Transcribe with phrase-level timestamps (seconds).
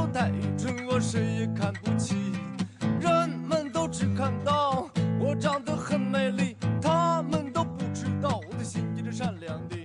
[0.00, 2.14] 手太准，我谁也看不起。
[3.00, 4.88] 人们都只看到
[5.18, 9.76] 我长得很美丽，他们都不知道我的心一直善良的，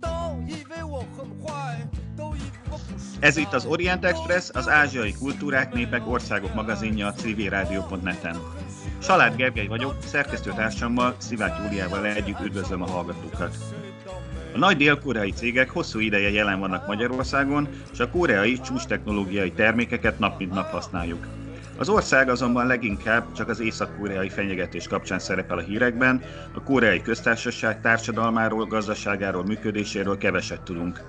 [0.00, 0.08] 都
[0.46, 1.86] 以为我很坏，
[2.16, 3.20] 都以为我不是。
[3.20, 8.36] Ez itt az Orient Express, az ázsiai kultúrák, népek, országok magazinja a civilrádió.net-en.
[8.98, 13.56] Salád Gergely vagyok, szerkesztőtársammal, Szivák Júliával együtt üdvözlöm a hallgatókat.
[14.59, 20.39] Nagy dél-koreai cégek hosszú ideje jelen vannak Magyarországon, és a koreai csúcs technológiai termékeket nap
[20.39, 21.27] mint nap használjuk.
[21.77, 26.21] Az ország azonban leginkább csak az észak-koreai fenyegetés kapcsán szerepel a hírekben,
[26.53, 31.01] a koreai köztársaság társadalmáról, gazdaságáról, működéséről keveset tudunk.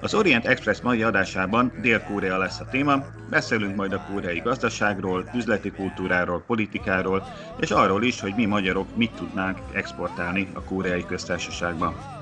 [0.00, 5.70] Az Orient Express mai adásában Dél-Korea lesz a téma, beszélünk majd a koreai gazdaságról, üzleti
[5.70, 7.26] kultúráról, politikáról,
[7.60, 12.13] és arról is, hogy mi magyarok mit tudnánk exportálni a koreai köztársaságba.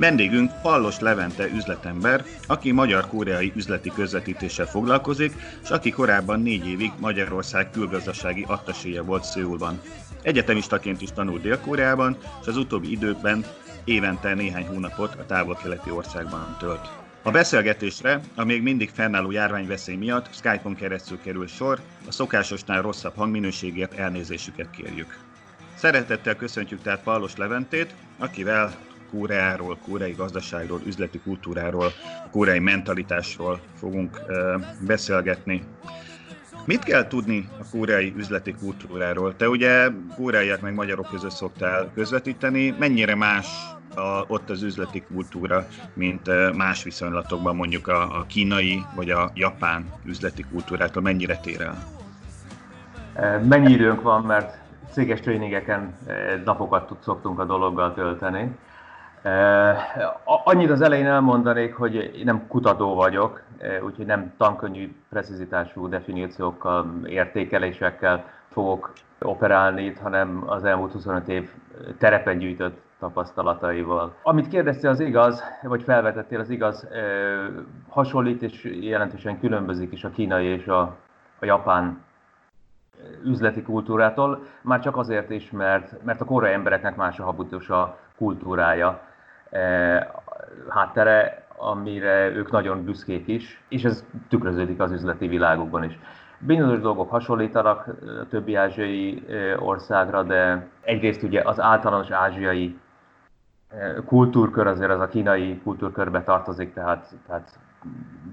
[0.00, 7.70] Vendégünk Pallos Levente üzletember, aki magyar-koreai üzleti közvetítéssel foglalkozik, és aki korábban négy évig Magyarország
[7.70, 9.80] külgazdasági attaséje volt Szőulban.
[10.22, 13.44] Egyetemistaként is tanult Dél-Koreában, és az utóbbi időkben
[13.84, 16.88] évente néhány hónapot a távol-keleti országban tölt.
[17.22, 23.16] A beszélgetésre a még mindig fennálló járványveszély miatt Skype-on keresztül kerül sor, a szokásosnál rosszabb
[23.16, 25.18] hangminőségért elnézésüket kérjük.
[25.74, 31.92] Szeretettel köszöntjük tehát Pallos Leventét, akivel Koreáról, koreai gazdaságról, üzleti kultúráról,
[32.30, 34.20] koreai mentalitásról fogunk
[34.86, 35.62] beszélgetni.
[36.64, 39.36] Mit kell tudni a koreai üzleti kultúráról?
[39.36, 42.74] Te ugye koreaiak meg magyarok között szoktál közvetíteni.
[42.78, 43.46] Mennyire más
[43.94, 49.84] a, ott az üzleti kultúra, mint más viszonylatokban mondjuk a, a kínai vagy a japán
[50.04, 51.02] üzleti kultúrától?
[51.02, 51.78] Mennyire tér el?
[53.48, 54.58] Mennyi időnk van, mert
[54.92, 55.94] céges tréningeken
[56.44, 58.50] napokat szoktunk a dologgal tölteni.
[60.44, 63.42] Annyit az elején elmondanék, hogy én nem kutató vagyok,
[63.84, 71.50] úgyhogy nem tankönnyű precizitású definíciókkal, értékelésekkel fogok operálni itt, hanem az elmúlt 25 év
[71.98, 74.14] terepen gyűjtött tapasztalataival.
[74.22, 76.88] Amit kérdeztél, az igaz, vagy felvetettél, az igaz,
[77.88, 80.80] hasonlít és jelentősen különbözik is a kínai és a,
[81.38, 82.02] a japán
[83.24, 87.98] üzleti kultúrától, már csak azért is, mert, mert a koreai embereknek más a habitus a
[88.16, 89.00] kultúrája,
[90.68, 95.98] háttere, amire ők nagyon büszkék is, és ez tükröződik az üzleti világukban is.
[96.38, 97.86] Bizonyos dolgok hasonlítanak
[98.22, 99.24] a többi ázsiai
[99.58, 102.78] országra, de egyrészt ugye az általános ázsiai
[104.06, 107.58] kultúrkör azért az a kínai kultúrkörbe tartozik, tehát, tehát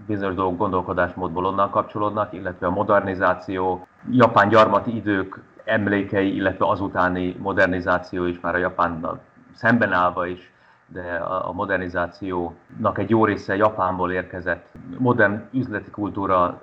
[0.07, 8.25] bizonyos dolgok gondolkodásmódból onnan kapcsolódnak, illetve a modernizáció, japán gyarmati idők emlékei, illetve azutáni modernizáció
[8.25, 9.19] is már a Japánnal
[9.53, 10.51] szemben állva is,
[10.87, 14.65] de a modernizációnak egy jó része Japánból érkezett.
[14.97, 16.61] Modern üzleti kultúra,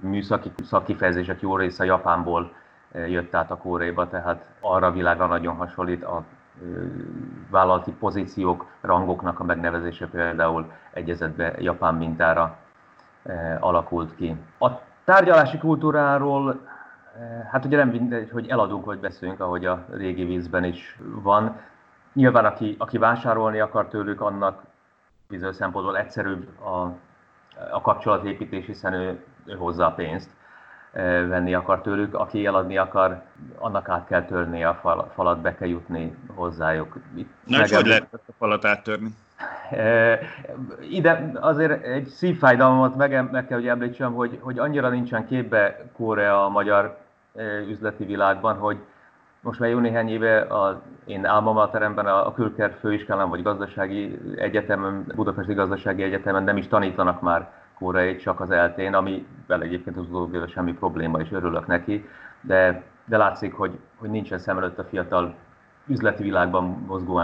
[0.00, 2.52] műszaki szakkifejezések jó része Japánból
[2.92, 6.24] jött át a Koréba, tehát arra a világra nagyon hasonlít a
[7.50, 12.56] vállalati pozíciók, rangoknak a megnevezése például egyezetbe japán mintára
[13.60, 14.36] alakult ki.
[14.58, 14.70] A
[15.04, 16.60] tárgyalási kultúráról,
[17.50, 21.56] hát ugye nem mindegy, hogy eladunk vagy beszélünk, ahogy a régi vízben is van.
[22.16, 24.62] Nyilván aki, aki vásárolni akar tőlük, annak
[25.28, 26.92] bizonyos szempontból egyszerűbb a,
[27.70, 30.30] a kapcsolatépítés, hiszen ő, ő hozza a pénzt
[31.28, 33.22] venni akar tőlük, aki eladni akar,
[33.58, 36.96] annak át kell törni a fal, falat, be kell jutni hozzájuk.
[37.14, 39.14] Itt Na, és hogy lehet a falat áttörni?
[40.90, 46.44] Ide azért egy szívfájdalmat meg, meg kell, hogy említsem, hogy, hogy annyira nincsen képbe Korea
[46.44, 46.98] a magyar
[47.68, 48.78] üzleti világban, hogy
[49.46, 55.04] most már jó néhány éve a, én álmamateremben, a, a Külker főiskolán vagy gazdasági egyetemen,
[55.14, 60.02] Budapesti Gazdasági Egyetemen nem is tanítanak már koreai csak az eltén, ami vele egyébként az
[60.02, 62.08] utóbbi semmi probléma, és örülök neki,
[62.40, 65.34] de, de látszik, hogy, hogy nincsen szem előtt a fiatal
[65.86, 67.20] üzleti világban mozgó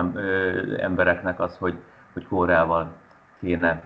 [0.78, 1.78] embereknek az, hogy,
[2.12, 2.92] hogy Koreával
[3.40, 3.82] kéne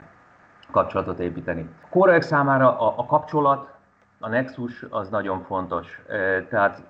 [0.71, 1.69] kapcsolatot építeni.
[1.91, 3.75] Koreák számára a, a kapcsolat,
[4.21, 6.03] a nexus az nagyon fontos.
[6.49, 6.83] Tehát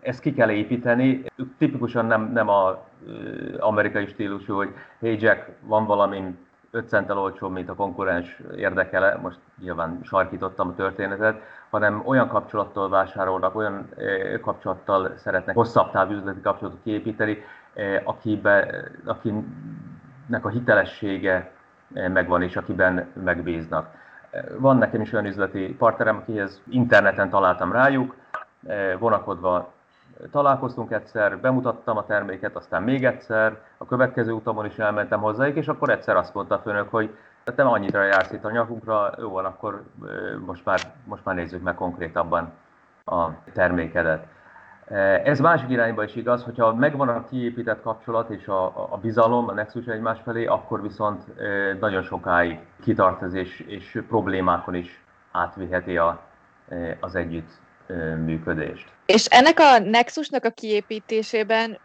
[0.00, 1.24] ezt ki kell építeni.
[1.58, 2.74] Tipikusan nem, nem az
[3.58, 6.36] amerikai stílusú, hogy hey Jack, van valami
[6.70, 12.88] 5 centtel olcsóbb, mint a konkurens érdekele, most nyilván sarkítottam a történetet, hanem olyan kapcsolattól
[12.88, 13.88] vásárolnak, olyan
[14.40, 17.38] kapcsolattal szeretnek hosszabb távú üzleti kapcsolatot kiépíteni,
[18.04, 21.50] akibe, akinek a hitelessége
[21.88, 23.88] megvan és akiben megbíznak.
[24.58, 28.14] Van nekem is olyan üzleti partnerem, akihez interneten találtam rájuk,
[28.98, 29.72] vonakodva
[30.30, 35.68] találkoztunk egyszer, bemutattam a terméket, aztán még egyszer, a következő utamon is elmentem hozzájuk, és
[35.68, 37.16] akkor egyszer azt mondta a főnök, hogy
[37.56, 39.82] nem annyira jársz itt a nyakunkra, jó van, akkor
[40.46, 42.52] most már, most már nézzük meg konkrétabban
[43.04, 44.26] a termékedet.
[45.24, 49.52] Ez másik irányba is igaz, hogyha megvan a kiépített kapcsolat és a, a bizalom, a
[49.52, 51.24] nexus egymás felé, akkor viszont
[51.80, 56.20] nagyon sokáig kitart és, és problémákon is átviheti a,
[57.00, 57.50] az együtt
[58.24, 58.88] működést.
[59.06, 61.78] És ennek a nexusnak a kiépítésében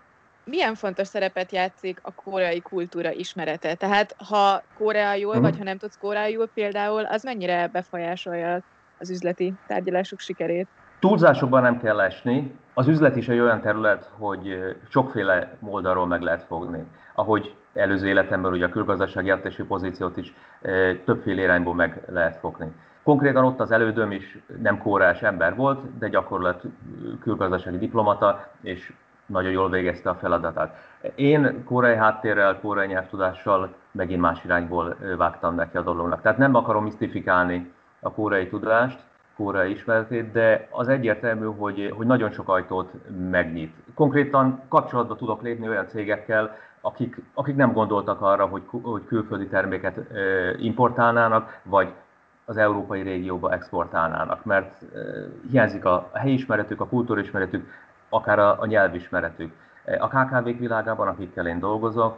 [0.44, 3.74] milyen fontos szerepet játszik a koreai kultúra ismerete?
[3.74, 8.60] Tehát ha koreaiul, vagy ha nem tudsz koreaiul például, az mennyire befolyásolja
[9.00, 10.68] az üzleti tárgyalások sikerét?
[11.00, 12.56] Túlzásokban nem kell esni.
[12.74, 16.84] Az üzlet is egy olyan terület, hogy sokféle oldalról meg lehet fogni.
[17.14, 20.34] Ahogy előző életemben ugye a külgazdasági attési pozíciót is
[21.06, 22.72] többféle irányból meg lehet fogni.
[23.06, 26.64] Konkrétan ott az elődöm is nem kórás ember volt, de gyakorlat
[27.22, 28.94] külgazdasági diplomata, és
[29.26, 30.76] nagyon jól végezte a feladatát.
[31.16, 36.22] Én korai háttérrel, korai nyelvtudással megint más irányból vágtam neki a dolognak.
[36.22, 39.00] Tehát nem akarom misztifikálni a korai tudást,
[39.36, 42.92] korai ismeretét, de az egyértelmű, hogy, hogy nagyon sok ajtót
[43.30, 43.76] megnyit.
[43.96, 50.00] Konkrétan kapcsolatba tudok lépni olyan cégekkel, akik, akik nem gondoltak arra, hogy, hogy külföldi terméket
[50.58, 51.94] importálnának, vagy
[52.46, 54.82] az európai régióba exportálnának, mert
[55.52, 57.72] hiányzik a helyismeretük, a kultúrismeretük,
[58.10, 59.54] akár a, a nyelvismeretük.
[60.00, 62.18] A KKV-k világában, akikkel én dolgozok,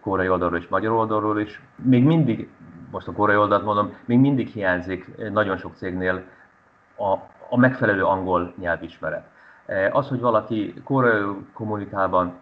[0.00, 2.48] korai oldalról és magyar oldalról is, még mindig,
[2.90, 6.22] most a korai oldalt mondom, még mindig hiányzik nagyon sok cégnél
[6.96, 7.12] a,
[7.48, 9.26] a megfelelő angol nyelvismeret.
[9.92, 11.22] Az, hogy valaki korai
[11.52, 12.32] kommunikában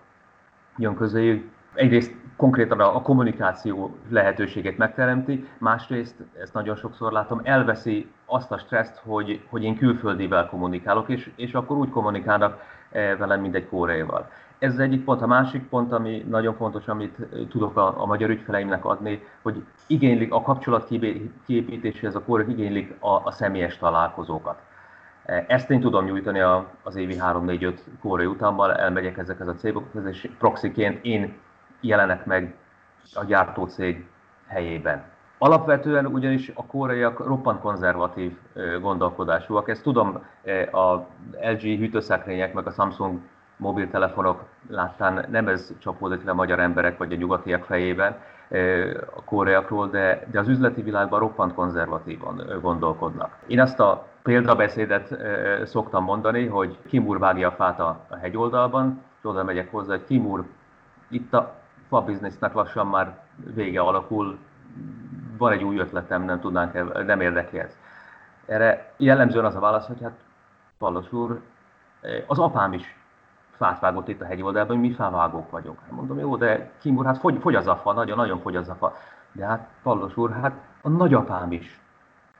[0.76, 8.10] jön közéjük, egyrészt konkrétan a, a kommunikáció lehetőséget megteremti, másrészt, ezt nagyon sokszor látom, elveszi
[8.26, 13.40] azt a stresszt, hogy, hogy én külföldivel kommunikálok, és, és akkor úgy kommunikálnak eh, velem,
[13.40, 14.30] mint egy kóreaival.
[14.58, 15.22] Ez az egyik pont.
[15.22, 17.16] A másik pont, ami nagyon fontos, amit
[17.50, 20.88] tudok a, a magyar ügyfeleimnek adni, hogy igénylik a kapcsolat
[21.46, 24.60] kiépítéséhez a kórek igénylik a, a személyes találkozókat.
[25.24, 26.40] Eh, ezt én tudom nyújtani
[26.82, 31.34] az évi 3-4-5 kórai utamban, elmegyek ezekhez a cégokhoz, és proxiként én
[31.80, 32.54] jelenek meg
[33.14, 34.06] a gyártócég
[34.46, 35.02] helyében.
[35.38, 38.36] Alapvetően ugyanis a koreaiak roppant konzervatív
[38.80, 39.68] gondolkodásúak.
[39.68, 40.24] Ezt tudom
[40.72, 40.94] a
[41.40, 43.18] LG hűtőszekrények meg a Samsung
[43.56, 48.16] mobiltelefonok láttán nem ez csapódott le a magyar emberek vagy a nyugatiak fejében
[49.14, 53.36] a koreakról, de, de az üzleti világban roppant konzervatívan gondolkodnak.
[53.46, 55.16] Én azt a példabeszédet
[55.64, 60.44] szoktam mondani, hogy Kimur vágja a fát a hegyoldalban, és oda megyek hozzá, hogy Kimur,
[61.08, 61.59] itt a
[61.90, 63.18] fa biznisznek lassan már
[63.54, 64.38] vége alakul,
[65.38, 67.76] van egy új ötletem, nem tudnánk, nem érdekli ez.
[68.46, 70.18] Erre jellemzően az a válasz, hogy hát
[70.78, 71.40] Pallos úr,
[72.26, 72.96] az apám is
[73.56, 75.78] fát vágott itt a hegyoldalban, mi fávágók vagyunk.
[75.80, 78.68] Hát mondom, jó, de Kim úr, hát fogy, fogy az a fa, nagyon-nagyon fogy az
[78.68, 78.96] a fa.
[79.32, 80.52] De hát Pallos úr, hát
[80.82, 81.80] a nagyapám is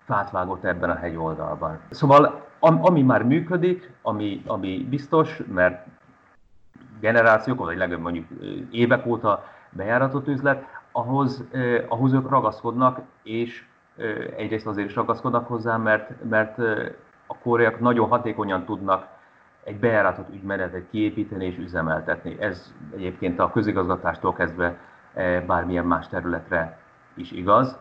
[0.05, 1.79] fát vágott ebben a hegyoldalban.
[1.91, 5.87] Szóval ami már működik, ami, ami biztos, mert
[7.01, 8.27] generációk, vagy legalább mondjuk
[8.71, 13.65] évek óta bejáratott üzlet, ahhoz, eh, ahhoz ők ragaszkodnak, és
[13.97, 16.93] eh, egyrészt azért is ragaszkodnak hozzá, mert, mert eh,
[17.27, 19.07] a koreaiak nagyon hatékonyan tudnak
[19.65, 22.37] egy bejáratott ügymenetet kiépíteni és üzemeltetni.
[22.41, 24.77] Ez egyébként a közigazgatástól kezdve
[25.47, 26.79] bármilyen más területre
[27.15, 27.79] is igaz.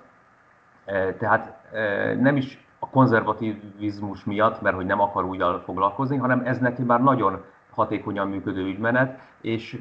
[1.17, 1.71] Tehát
[2.19, 7.03] nem is a konzervativizmus miatt, mert hogy nem akar úgy foglalkozni, hanem ez neki már
[7.03, 7.43] nagyon
[7.79, 9.77] hatékonyan működő ügymenet, és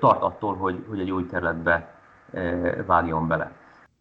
[0.00, 1.94] tart attól, hogy, hogy egy új területbe
[2.86, 3.52] vágjon bele.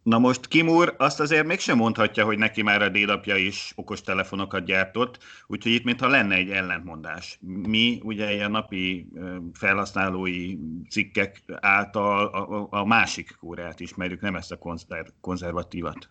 [0.04, 4.02] Na most Kim úr azt azért mégsem mondhatja, hogy neki már a dédapja is okos
[4.02, 7.40] telefonokat gyártott, úgyhogy itt mintha lenne egy ellentmondás.
[7.68, 9.08] Mi ugye a napi
[9.54, 10.58] felhasználói
[10.90, 16.10] cikkek által a, a másik kórát ismerjük, nem ezt a konzer- konzervatívat.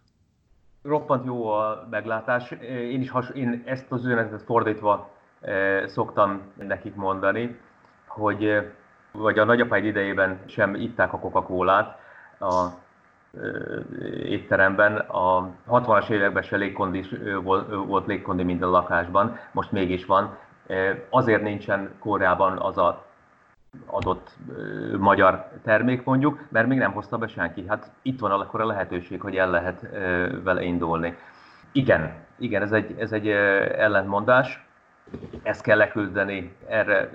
[0.83, 2.51] Roppant jó a meglátás.
[2.91, 5.11] Én is has, én ezt az üzenetet fordítva
[5.87, 7.59] szoktam nekik mondani,
[8.07, 8.71] hogy
[9.13, 11.99] vagy a nagyapáid idejében sem itták a Coca-Colát
[12.41, 12.67] a
[14.23, 14.97] étteremben.
[14.97, 17.05] A 60-as években se légkondi,
[17.87, 20.37] volt légkondi minden lakásban, most mégis van.
[21.11, 23.05] Azért nincsen Koreában az a
[23.87, 24.37] adott
[24.99, 27.65] magyar termék mondjuk, mert még nem hozta be senki.
[27.69, 29.81] Hát itt van akkor a lehetőség, hogy el lehet
[30.43, 31.17] vele indulni.
[31.73, 34.67] Igen, igen, ez egy, ez egy ellentmondás
[35.43, 37.11] ezt kell leküzdeni, erre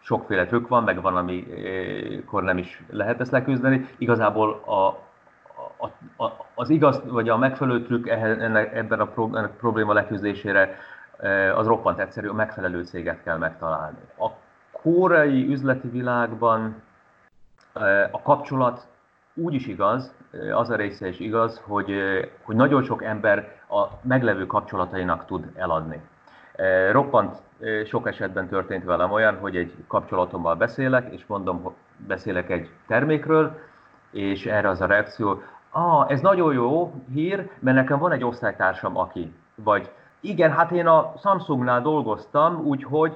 [0.00, 3.88] sokféle trükk van, meg van, amikor nem is lehet ezt leküzdeni.
[3.98, 4.86] Igazából a,
[5.76, 5.86] a,
[6.24, 9.10] a, az igaz, vagy a megfelelő trükk ennek, ebben a
[9.58, 10.76] probléma leküzdésére
[11.18, 13.98] e, az roppant egyszerű, a megfelelő céget kell megtalálni.
[14.18, 14.30] A
[14.70, 16.82] koreai üzleti világban
[17.74, 18.86] e, a kapcsolat
[19.34, 20.14] úgy is igaz,
[20.52, 21.94] az a része is igaz, hogy,
[22.42, 26.00] hogy nagyon sok ember a meglevő kapcsolatainak tud eladni.
[26.90, 27.42] Roppant
[27.86, 33.58] sok esetben történt velem olyan, hogy egy kapcsolatommal beszélek, és mondom, hogy beszélek egy termékről,
[34.10, 38.96] és erre az a reakció, ah, ez nagyon jó hír, mert nekem van egy osztálytársam,
[38.96, 43.12] aki, vagy igen, hát én a Samsungnál dolgoztam, úgyhogy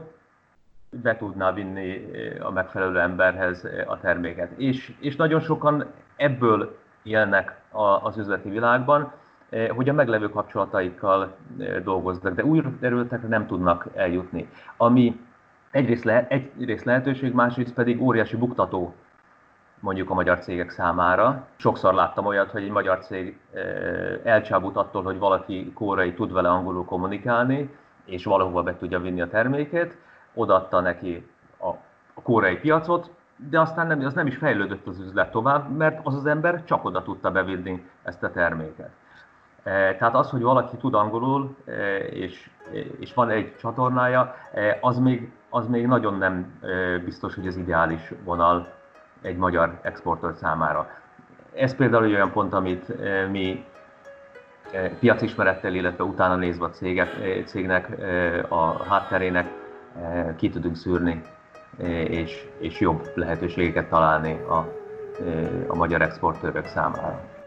[0.91, 4.51] be tudná vinni a megfelelő emberhez a terméket.
[4.57, 7.61] És, és nagyon sokan ebből élnek
[8.03, 9.13] az üzleti világban,
[9.75, 11.37] hogy a meglevő kapcsolataikkal
[11.85, 14.49] dolgoznak, de új területekre nem tudnak eljutni.
[14.77, 15.21] Ami
[15.71, 18.95] egyrészt, le, egyrészt lehetőség, másrészt pedig óriási buktató
[19.81, 21.47] mondjuk a magyar cégek számára.
[21.57, 23.39] Sokszor láttam olyat, hogy egy magyar cég
[24.25, 29.29] elcsábult attól, hogy valaki kórai tud vele angolul kommunikálni, és valahova be tudja vinni a
[29.29, 29.97] termékét,
[30.35, 31.27] odaadta neki
[31.61, 31.71] a
[32.23, 33.11] kórai piacot,
[33.51, 36.85] de aztán nem, az nem is fejlődött az üzlet tovább, mert az az ember csak
[36.85, 38.91] oda tudta bevinni ezt a terméket.
[39.63, 41.57] Tehát az, hogy valaki tud angolul,
[42.11, 42.51] és,
[42.99, 44.35] és van egy csatornája,
[44.81, 46.61] az még, az még nagyon nem
[47.05, 48.67] biztos, hogy az ideális vonal
[49.23, 50.89] egy magyar exportőr számára.
[51.55, 52.93] Ez például egy olyan pont, amit
[53.31, 53.65] mi
[54.99, 57.09] piacismerettel, illetve utána nézve a cégek,
[57.47, 57.89] cégnek,
[58.49, 59.49] a hátterének
[60.37, 61.23] ki tudunk szűrni,
[62.09, 64.67] és, és jobb lehetőségeket találni a,
[65.67, 67.40] a magyar exportőrök számára.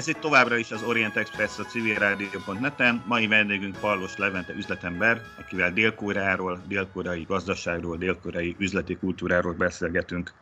[0.00, 3.02] Ez itt továbbra is az Orient Express a civilrádió.net-en.
[3.06, 10.32] Mai vendégünk Pallos Levente üzletember, akivel Dél-Koreáról, dél-koreai gazdaságról, dél-koreai üzleti kultúráról beszélgetünk.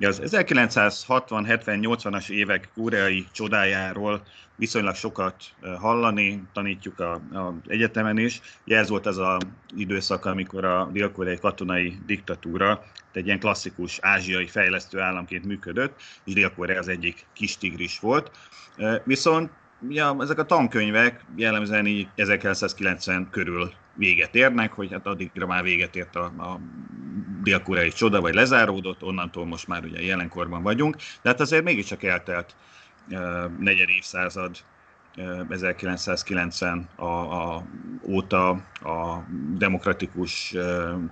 [0.00, 4.22] Az 1960-70-80-as évek koreai csodájáról
[4.56, 5.34] viszonylag sokat
[5.78, 8.40] hallani, tanítjuk a, a egyetemen is.
[8.66, 9.42] ez volt az az
[9.76, 16.78] időszak, amikor a dél-koreai katonai diktatúra egy ilyen klasszikus ázsiai fejlesztő államként működött, és Dél-Korea
[16.78, 18.30] az egyik kis tigris volt.
[19.04, 19.50] Viszont
[19.88, 25.96] ja, ezek a tankönyvek jellemzően így 1990 körül véget érnek, hogy hát addigra már véget
[25.96, 26.60] ért a, a
[27.46, 32.54] dél-koreai csoda, vagy lezáródott, onnantól most már ugye jelenkorban vagyunk, de hát azért mégiscsak eltelt
[33.58, 34.56] negyed évszázad
[35.48, 37.62] 1990 a, a,
[38.02, 38.48] óta,
[38.82, 39.24] a
[39.58, 40.54] demokratikus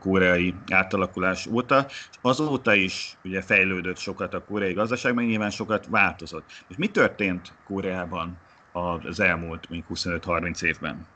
[0.01, 1.87] koreai átalakulás óta,
[2.21, 6.45] azóta is ugye fejlődött sokat a koreai gazdaság, meg nyilván sokat változott.
[6.69, 8.39] És mi történt Koreában
[8.73, 11.07] az elmúlt 25-30 évben?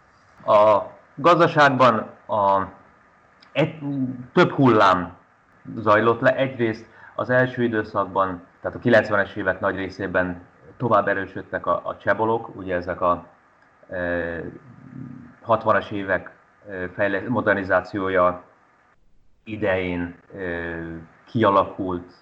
[0.46, 0.82] A
[1.14, 1.94] gazdaságban
[2.26, 2.68] a,
[3.58, 3.78] egy,
[4.32, 5.16] több hullám
[5.76, 6.36] zajlott le.
[6.36, 10.40] Egyrészt az első időszakban, tehát a 90-es évek nagy részében
[10.76, 13.26] tovább erősödtek a, a csebolok, ugye ezek a
[13.88, 14.42] e,
[15.46, 16.30] 60-as évek
[16.68, 18.42] e, fejle- modernizációja
[19.44, 20.40] idején e,
[21.24, 22.12] kialakult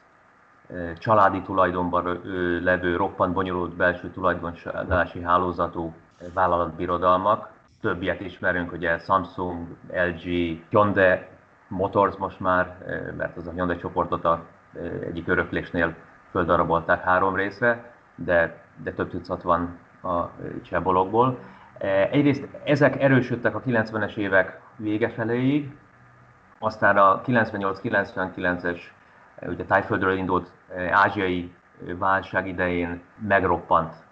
[0.71, 2.19] e, családi tulajdonban e,
[2.63, 5.95] levő, roppant bonyolult belső tulajdonlási hálózatú
[6.35, 7.55] vállalatbirodalmak.
[7.87, 10.23] Többiet ismerünk, ugye Samsung, LG,
[10.69, 11.19] Hyundai
[11.69, 12.77] Motors most már,
[13.17, 14.45] mert az a Hyundai csoportot a
[15.01, 15.95] egyik öröklésnél
[16.31, 20.31] földarabolták három részre de, de több tucat van a
[20.63, 21.39] csebolokból.
[22.11, 25.77] Egyrészt ezek erősödtek a 90-es évek vége feléig,
[26.59, 28.79] aztán a 98-99-es
[29.39, 30.51] e, ugye Tájföldről indult
[30.91, 31.55] ázsiai
[31.99, 34.06] válság idején megroppant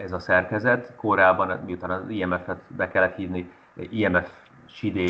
[0.00, 0.92] ez a szerkezet.
[0.96, 4.30] Korábban, miután az IMF-et be kellett hívni, IMF
[4.66, 5.04] sidé,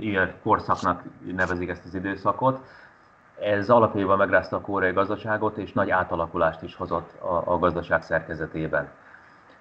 [0.00, 1.02] IMF korszaknak
[1.34, 2.60] nevezik ezt az időszakot,
[3.40, 8.88] ez alapjában megrázta a koreai gazdaságot, és nagy átalakulást is hozott a, a gazdaság szerkezetében.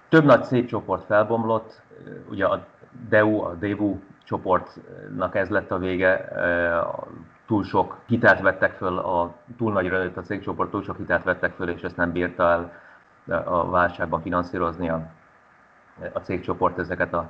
[0.09, 1.81] Több nagy cégcsoport felbomlott,
[2.29, 2.65] ugye a
[3.09, 6.27] DEU, a DEVU csoportnak ez lett a vége,
[7.47, 11.53] túl sok hitelt vettek föl, a, túl nagyra nőtt a cégcsoport, túl sok hitelt vettek
[11.53, 12.71] föl, és ezt nem bírta el
[13.27, 15.01] a válságban finanszírozni a,
[16.13, 17.29] a cégcsoport ezeket a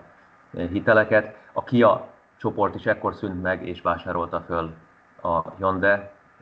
[0.52, 1.36] hiteleket.
[1.54, 2.08] A KIA
[2.38, 4.74] csoport is ekkor szűnt meg, és vásárolta föl
[5.22, 6.00] a Hyundai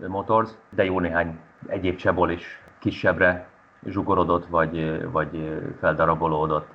[0.08, 3.48] Motors, de jó néhány egyéb csebol is kisebbre
[3.86, 6.68] zsugorodott, vagy, vagy feldarabolódott.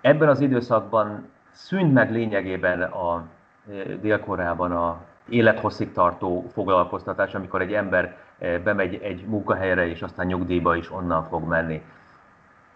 [0.00, 3.24] Ebben az időszakban szűnt meg lényegében a
[4.00, 10.92] Dél-Koreában a élethosszig tartó foglalkoztatás, amikor egy ember bemegy egy munkahelyre, és aztán nyugdíjba is
[10.92, 11.82] onnan fog menni.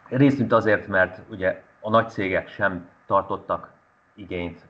[0.09, 3.71] Részint azért, mert ugye a nagy cégek sem tartottak
[4.15, 4.67] igényt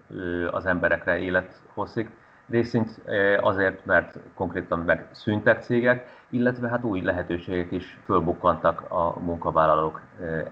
[0.50, 2.10] az emberekre élethosszig
[2.50, 3.00] részint
[3.40, 10.00] azért, mert konkrétan megszűntek cégek, illetve hát új lehetőségek is fölbukkantak a munkavállalók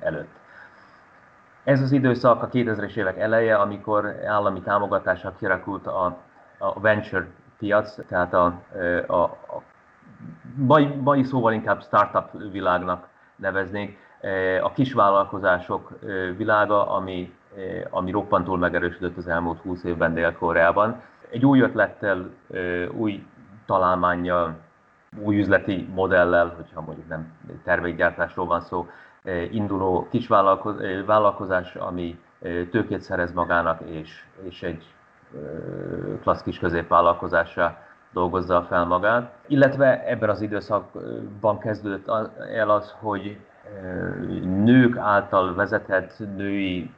[0.00, 0.36] előtt.
[1.64, 6.16] Ez az időszak a 2000-es évek eleje, amikor állami támogatással kirakult a,
[6.58, 7.26] a venture
[7.58, 8.60] piac, tehát a,
[9.06, 9.62] a, a
[10.54, 13.96] mai, mai szóval inkább startup világnak neveznénk,
[14.62, 15.98] a kisvállalkozások
[16.36, 17.34] világa, ami,
[17.90, 21.02] ami roppantul megerősödött az elmúlt 20 évben Dél-Koreában.
[21.30, 22.30] Egy új ötlettel,
[22.92, 23.26] új
[23.66, 24.56] találmányjal,
[25.18, 27.32] új üzleti modellel, hogyha mondjuk nem
[27.64, 28.88] termékgyártásról van szó,
[29.50, 30.26] induló kis
[31.06, 32.20] vállalkozás, ami
[32.70, 34.84] tőkét szerez magának, és, és egy
[36.22, 36.60] klassz kis
[38.12, 39.32] dolgozza fel magát.
[39.46, 42.08] Illetve ebben az időszakban kezdődött
[42.52, 43.38] el az, hogy
[44.42, 46.90] nők által vezetett női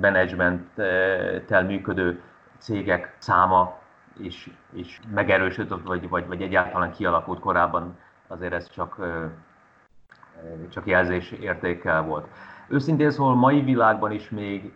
[0.00, 2.20] menedzsmenttel működő
[2.58, 3.76] cégek száma
[4.20, 8.96] is, is megerősödött, vagy, vagy, vagy egyáltalán kialakult korábban, azért ez csak,
[10.68, 12.26] csak jelzés értékkel volt.
[12.68, 14.74] Őszintén szóval mai világban is még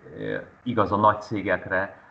[0.62, 2.01] igaz a nagy cégekre,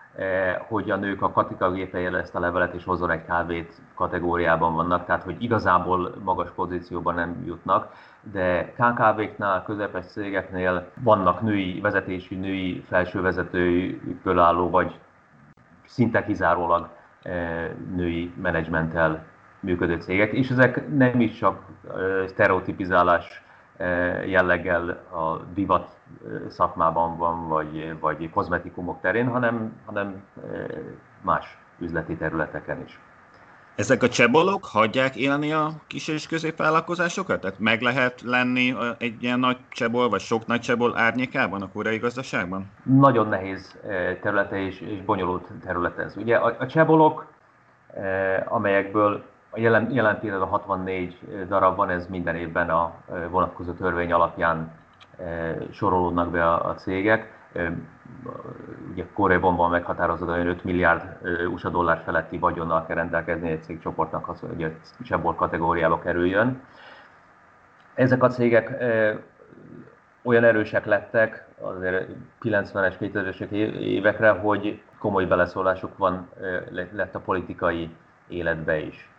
[0.67, 5.23] hogy a nők a katikagépejel ezt a levelet és hozzon egy kávét kategóriában vannak, tehát
[5.23, 7.93] hogy igazából magas pozícióban nem jutnak,
[8.31, 14.99] de KKV-knál, közepes cégeknél vannak női, vezetési női felsővezetőkből álló, vagy
[15.85, 16.89] szinte kizárólag
[17.21, 19.25] eh, női menedzsmenttel
[19.59, 23.50] működő cégek, és ezek nem is csak eh, stereotipizálás eh,
[24.25, 25.99] jelleggel a divat
[26.49, 30.23] szakmában van, vagy, vagy kozmetikumok terén, hanem, hanem
[31.21, 32.99] más üzleti területeken is.
[33.75, 37.41] Ezek a csebolok hagyják élni a kis és középvállalkozásokat?
[37.41, 41.97] Tehát meg lehet lenni egy ilyen nagy csebol, vagy sok nagy csebol árnyékában a koreai
[41.97, 42.71] gazdaságban?
[42.83, 46.17] Nagyon nehéz eh, területe és, és bonyolult területe ez.
[46.17, 47.25] Ugye a, a csebolok,
[48.45, 49.23] amelyekből
[49.55, 52.93] jelen, jelen pillanatban 64 darab van, ez minden évben a
[53.29, 54.71] vonatkozó törvény alapján
[55.71, 57.39] sorolódnak be a, a cégek
[58.91, 61.17] ugye Koreában van meghatározott, hogy 5 milliárd
[61.53, 64.69] USA dollár feletti vagyonnal kell rendelkezni egy cégcsoportnak, az, hogy a
[65.03, 66.61] Csebor kategóriába kerüljön.
[67.93, 68.83] Ezek a cégek
[70.23, 72.09] olyan erősek lettek azért
[72.41, 76.29] 90-es, 2000-es évekre, hogy komoly beleszólásuk van,
[76.91, 77.95] lett a politikai
[78.27, 79.10] életbe is.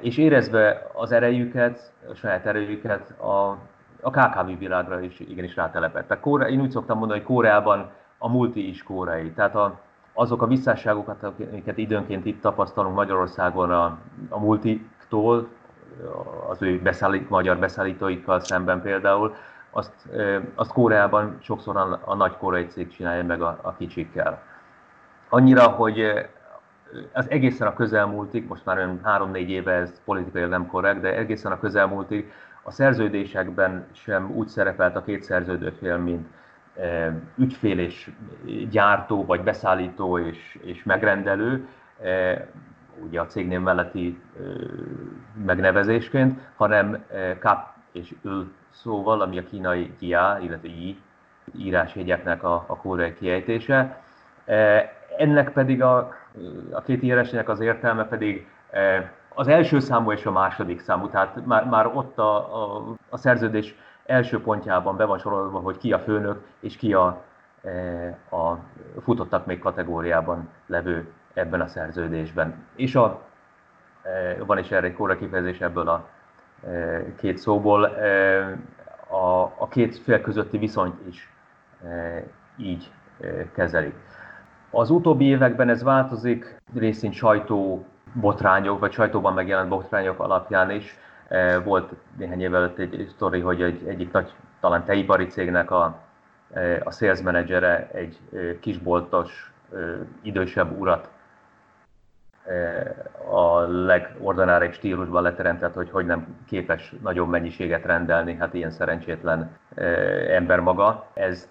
[0.00, 3.58] És érezve az erejüket, a saját erejüket, a
[4.04, 6.06] a KKV világra is igenis rátelepett.
[6.08, 9.30] Tehát Kóre, én úgy szoktam mondani, hogy Koreában a multi is kórei.
[9.30, 9.80] Tehát a,
[10.12, 15.48] azok a visszásságokat, amiket időnként itt tapasztalunk Magyarországon a, a multiktól,
[16.48, 19.34] az ő beszállít, magyar beszállítóikkal szemben például,
[19.70, 20.08] azt,
[20.54, 24.42] azt Koreában sokszor a, a nagy koreai cég csinálja meg a, a kicsikkel.
[25.28, 26.28] Annyira, hogy
[27.12, 31.58] az egészen a közelmúltig, most már 3-4 éve ez politikai nem korrekt, de egészen a
[31.58, 36.26] közelmúltig a szerződésekben sem úgy szerepelt a két szerződő fél, mint
[37.36, 38.10] ügyfél és
[38.70, 41.68] gyártó, vagy beszállító és, és megrendelő,
[42.96, 44.20] ugye a cégnév melletti
[45.44, 47.04] megnevezésként, hanem
[47.40, 50.98] kap és ül szóval, ami a kínai GIA, illetve I
[51.56, 54.02] írásjegyeknek a, a koreai kiejtése.
[55.18, 56.14] Ennek pedig a,
[56.72, 58.48] a két írásjegynek az értelme pedig
[59.34, 63.74] az első számú és a második számú, tehát már, már ott a, a, a szerződés
[64.06, 67.06] első pontjában be van sorolva, hogy ki a főnök és ki a,
[68.30, 68.58] a
[69.02, 72.54] futottak még kategóriában levő ebben a szerződésben.
[72.74, 73.22] És a,
[74.46, 76.08] van is erre egy kóra kifejezés ebből a
[77.16, 77.84] két szóból,
[79.08, 81.32] a, a két fél közötti viszonyt is
[82.56, 82.90] így
[83.52, 83.94] kezelik.
[84.76, 90.96] Az utóbbi években ez változik, részint sajtó botrányok, vagy sajtóban megjelent botrányok alapján is.
[91.64, 95.98] Volt néhány évvel előtt egy sztori, hogy egy, egyik nagy, talán teipari cégnek a,
[96.84, 98.18] a sales managere egy
[98.60, 99.52] kisboltos,
[100.22, 101.08] idősebb urat
[103.30, 109.56] a legordináribb stílusban leteremtett, hogy hogy nem képes nagyobb mennyiséget rendelni, hát ilyen szerencsétlen
[110.28, 111.06] ember maga.
[111.14, 111.48] Ez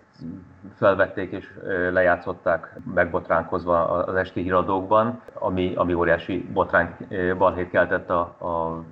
[0.77, 1.45] felvették és
[1.91, 6.95] lejátszották megbotránkozva az esti híradókban, ami, ami óriási botrány
[7.38, 8.84] balhét keltett a, a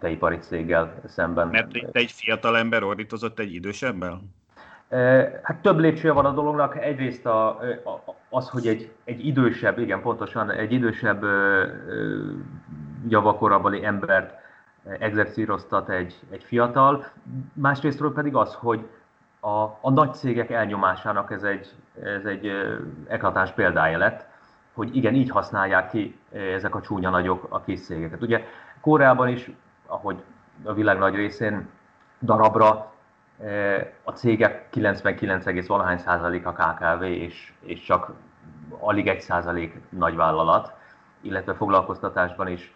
[0.00, 1.48] teipari céggel szemben.
[1.48, 4.34] Mert te egy fiatal ember ordítozott egy idősebben?
[5.42, 6.76] Hát több lépcsője van a dolognak.
[6.76, 7.60] Egyrészt a,
[8.28, 11.24] az, hogy egy, egy idősebb, igen, pontosan, egy idősebb
[13.08, 14.34] javakorabeli embert
[14.98, 17.06] exercíroztat egy, egy fiatal.
[17.52, 18.88] Másrésztről pedig az, hogy
[19.40, 21.70] a, a nagy cégek elnyomásának ez egy,
[22.02, 22.50] ez egy
[23.08, 24.26] eklatáns példája lett,
[24.72, 26.18] hogy igen, így használják ki
[26.54, 28.22] ezek a csúnya nagyok a kis cégeket.
[28.22, 28.44] Ugye
[28.80, 29.50] Koreában is,
[29.86, 30.22] ahogy
[30.64, 31.68] a világ nagy részén
[32.22, 32.91] darabra
[34.02, 38.12] a cégek 99, valahány százalék a KKV, és, és csak
[38.78, 40.72] alig egy százalék nagyvállalat,
[41.20, 42.74] illetve foglalkoztatásban is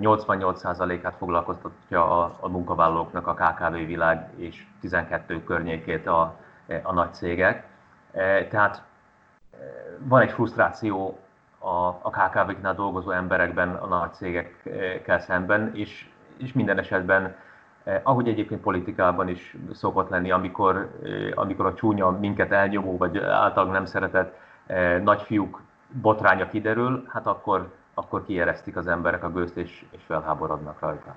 [0.00, 6.36] 88%-át foglalkoztatja a, a munkavállalóknak a KKV világ, és 12 környékét a,
[6.82, 7.66] a nagy cégek.
[8.50, 8.82] Tehát
[9.98, 11.18] van egy frusztráció
[11.58, 17.34] a, a KKV-knál dolgozó emberekben a nagy cégekkel szemben, és, és minden esetben
[17.84, 23.18] Eh, ahogy egyébként politikában is szokott lenni, amikor, eh, amikor a csúnya, minket elnyomó, vagy
[23.18, 25.60] általában nem szeretett eh, nagyfiúk
[26.00, 31.14] botránya kiderül, hát akkor, akkor kieresztik az emberek a gőzt, és, és felháborodnak rajta.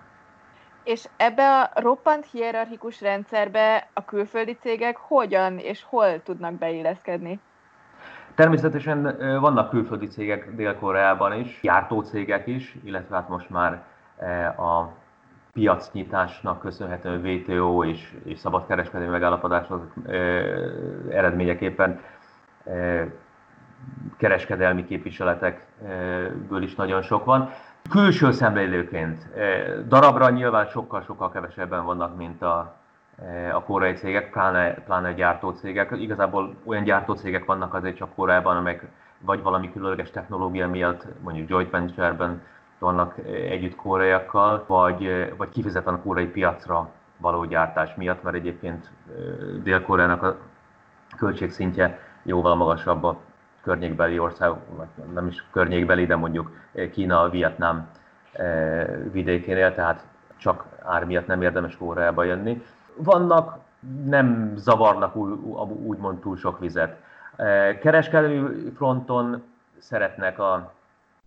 [0.83, 7.39] És ebbe a roppant hierarchikus rendszerbe a külföldi cégek hogyan és hol tudnak beilleszkedni?
[8.35, 13.83] Természetesen vannak külföldi cégek Dél-Koreában is, gyártócégek is, illetve hát most már
[14.57, 15.02] a
[15.53, 19.93] piacnyitásnak köszönhetően WTO és, és szabadkereskedelmi megállapodások
[21.09, 21.99] eredményeképpen
[24.17, 27.49] kereskedelmi képviseletekből is nagyon sok van.
[27.89, 29.27] Külső szemlélőként
[29.87, 32.75] darabra nyilván sokkal-sokkal kevesebben vannak, mint a,
[33.53, 35.91] a koreai cégek, pláne, pláne gyártócégek.
[35.91, 38.85] Igazából olyan gyártócégek vannak azért csak Koreában, amelyek
[39.19, 42.41] vagy valami különleges technológia miatt, mondjuk joint venture-ben
[42.83, 48.89] vannak együtt koreaiakkal, vagy, vagy kifejezetten a koreai piacra való gyártás miatt, mert egyébként
[49.63, 50.37] Dél-Koreának a
[51.17, 53.17] költségszintje jóval magasabb a
[53.63, 54.51] környékbeli ország,
[55.13, 56.51] nem is környékbeli, de mondjuk
[56.91, 57.89] Kína, Vietnám
[59.11, 60.05] vidékénél, tehát
[60.37, 62.63] csak ár miatt nem érdemes Koreába jönni.
[62.95, 63.57] Vannak,
[64.05, 65.15] nem zavarnak
[65.85, 67.01] úgymond túl sok vizet.
[67.81, 69.43] Kereskedelmi fronton
[69.77, 70.71] szeretnek a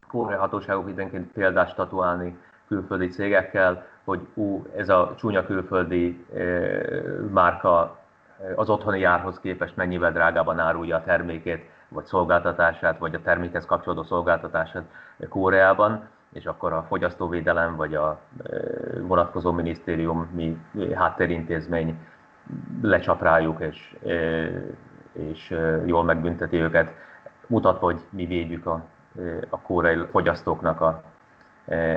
[0.08, 2.38] koreai hatóságok időnként példást statuálni
[2.68, 6.42] külföldi cégekkel, hogy ú, ez a csúnya külföldi e,
[7.32, 7.98] márka
[8.54, 14.02] az otthoni járhoz képest mennyivel drágában árulja a termékét, vagy szolgáltatását, vagy a termékhez kapcsolódó
[14.02, 14.84] szolgáltatását
[15.28, 18.20] Koreában, és akkor a fogyasztóvédelem, vagy a
[19.00, 20.58] vonatkozó minisztérium, mi
[20.94, 21.98] háttérintézmény
[22.82, 23.96] lecsap rájuk, és,
[25.12, 26.94] és jól megbünteti őket,
[27.46, 28.84] mutat, hogy mi védjük a
[29.48, 31.02] a koreai fogyasztóknak a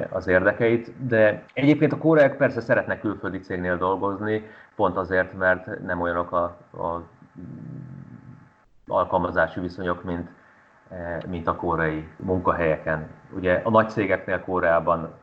[0.09, 6.01] az érdekeit, de egyébként a koreák persze szeretnek külföldi cégnél dolgozni, pont azért, mert nem
[6.01, 6.43] olyanok a,
[6.83, 7.03] a
[8.87, 10.29] alkalmazási viszonyok, mint,
[11.27, 13.07] mint a koreai munkahelyeken.
[13.35, 15.13] Ugye a nagy cégeknél Koreában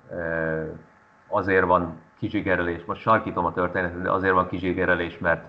[1.28, 5.44] azért van kizsigerelés, most sarkítom a történetet, de azért van kizsigerelés, mert,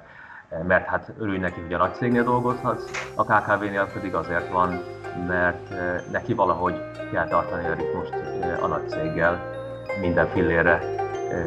[0.67, 4.79] mert hát örülj neki, hogy a nagy cégnél dolgozhatsz, a KKV-nél pedig azért van,
[5.27, 5.69] mert
[6.11, 6.75] neki valahogy
[7.11, 8.13] kell tartani a ritmust
[8.61, 9.55] a nagy céggel,
[9.99, 10.81] minden fillére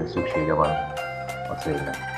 [0.07, 0.71] szüksége van
[1.51, 2.10] a cégnek.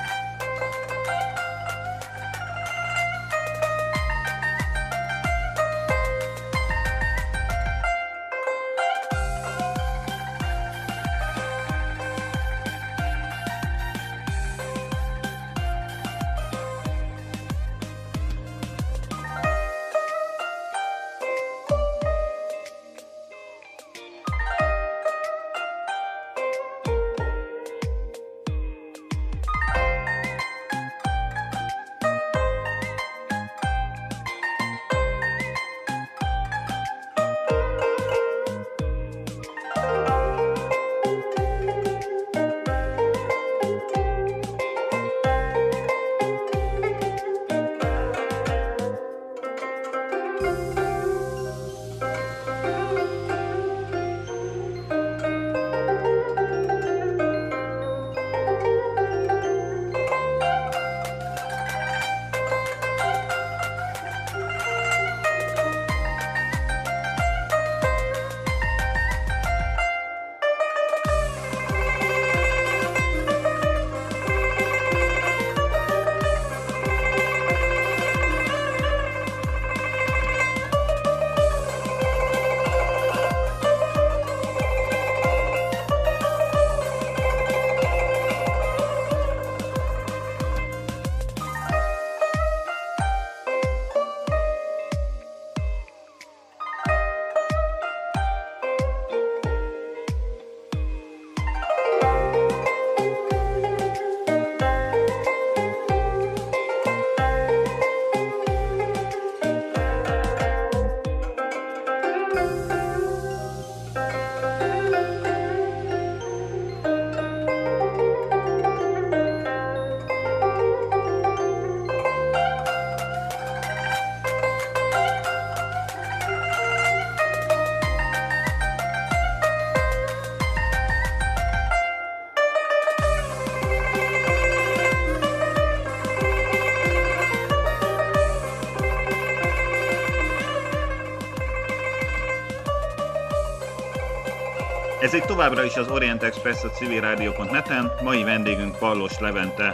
[145.02, 147.90] Ez itt továbbra is az Orient Express a civilrádió.net-en.
[148.02, 149.72] Mai vendégünk Pallos Levente,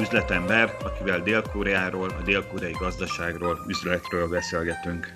[0.00, 5.06] üzletember, akivel Dél-Koreáról, a dél-koreai gazdaságról, üzletről beszélgetünk.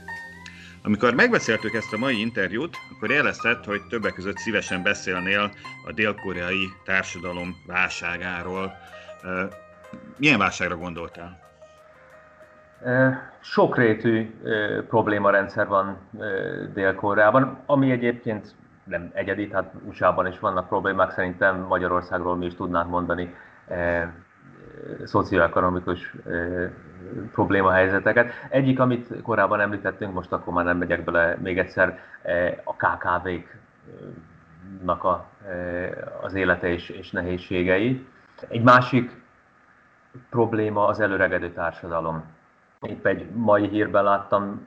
[0.82, 5.50] Amikor megbeszéltük ezt a mai interjút, akkor jelezted, hogy többek között szívesen beszélnél
[5.86, 8.72] a dél-koreai társadalom válságáról.
[10.16, 11.40] Milyen válságra gondoltál?
[13.40, 14.30] Sokrétű
[14.88, 15.98] problémarendszer van
[16.74, 18.54] Dél-Koreában, ami egyébként
[18.92, 23.34] nem egyedi, hát USA-ban is vannak problémák, szerintem Magyarországról mi is tudnánk mondani
[23.68, 24.12] e,
[25.04, 26.70] szocioekonomikus e,
[27.32, 28.32] problémahelyzeteket.
[28.48, 31.98] Egyik, amit korábban említettünk, most akkor már nem megyek bele még egyszer,
[32.64, 33.44] a KKV-knak
[35.04, 35.26] a,
[36.22, 38.06] az élete és, és nehézségei.
[38.48, 39.20] Egy másik
[40.30, 42.24] probléma az előregedő társadalom.
[42.80, 44.66] Épp egy mai hírben láttam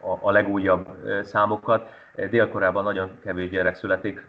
[0.00, 0.88] a, a legújabb
[1.22, 1.90] számokat.
[2.30, 4.26] Dél-Koreában nagyon kevés gyerek születik,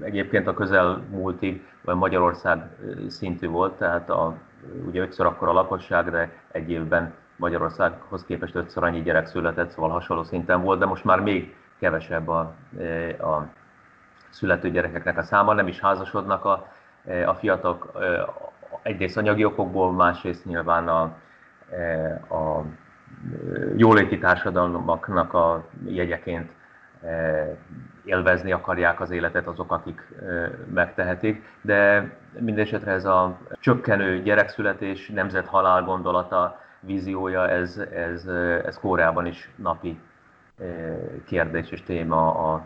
[0.00, 2.62] egyébként a közelmúltig Magyarország
[3.08, 4.36] szintű volt, tehát a,
[4.86, 9.90] ugye ötször akkor a lakosság, de egy évben Magyarországhoz képest ötször annyi gyerek született, szóval
[9.90, 12.54] hasonló szinten volt, de most már még kevesebb a,
[13.20, 13.46] a
[14.30, 16.66] születő gyerekeknek a száma, nem is házasodnak a,
[17.26, 17.92] a fiatalok,
[18.82, 21.02] egyrészt anyagi okokból, másrészt nyilván a,
[22.34, 22.64] a
[23.76, 26.52] jóléti társadalmaknak a jegyeként
[28.04, 35.46] élvezni akarják az életet azok, akik e, megtehetik, de mindesetre ez a csökkenő gyerekszületés, nemzet
[35.46, 38.26] halál gondolata, víziója, ez, ez,
[38.64, 39.98] ez Kóreában is napi
[40.58, 40.64] e,
[41.26, 42.64] kérdés és téma a,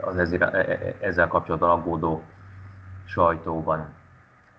[0.00, 0.56] az ezzel,
[1.00, 2.22] ezzel kapcsolatban aggódó
[3.04, 3.96] sajtóban.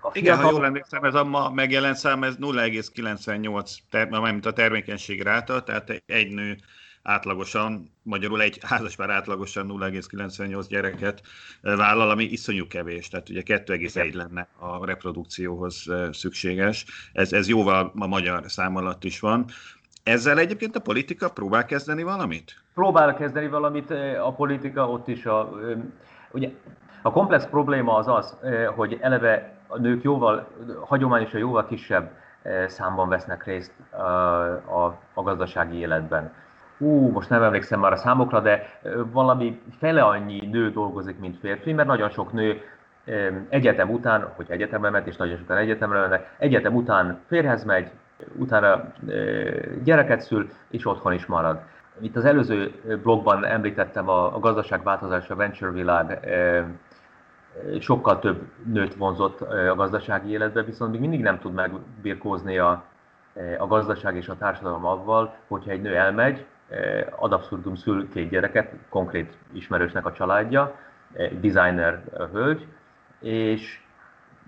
[0.01, 4.53] A Igen, ha jól emlékszem, ez a ma megjelent szám, ez 0,98, ter, mint a
[4.53, 6.57] termékenység ráta, tehát egy nő
[7.03, 11.21] átlagosan, magyarul egy házaspár átlagosan 0,98 gyereket
[11.61, 16.85] vállal, ami iszonyú kevés, tehát ugye 2,1 lenne a reprodukcióhoz szükséges.
[17.13, 19.45] Ez, ez jóval a magyar szám alatt is van.
[20.03, 22.63] Ezzel egyébként a politika próbál kezdeni valamit?
[22.73, 23.91] Próbál kezdeni valamit
[24.23, 25.49] a politika, ott is a...
[26.31, 26.49] Ugye
[27.01, 28.37] a komplex probléma az az,
[28.75, 30.47] hogy eleve a nők jóval,
[30.85, 32.11] hagyományosan jóval kisebb
[32.67, 34.03] számban vesznek részt a,
[34.83, 36.33] a, a gazdasági életben.
[36.79, 38.79] Ú, most nem emlékszem már a számokra, de
[39.11, 42.61] valami fele annyi nő dolgozik, mint férfi, mert nagyon sok nő
[43.49, 47.91] egyetem után, hogy egyetemre ment, és nagyon sokan egyetemre mennek, egyetem után férhez megy,
[48.35, 48.93] utána
[49.83, 51.59] gyereket szül, és otthon is marad.
[52.01, 52.71] Itt az előző
[53.03, 56.27] blogban említettem a, a gazdaságváltozás, a venture világ
[57.79, 62.83] sokkal több nőt vonzott a gazdasági életbe, viszont még mindig nem tud megbirkózni a,
[63.57, 66.45] a gazdaság és a társadalom avval, hogyha egy nő elmegy,
[67.15, 70.75] ad abszurdum szül két gyereket, konkrét ismerősnek a családja,
[71.41, 72.67] designer hölgy,
[73.19, 73.81] és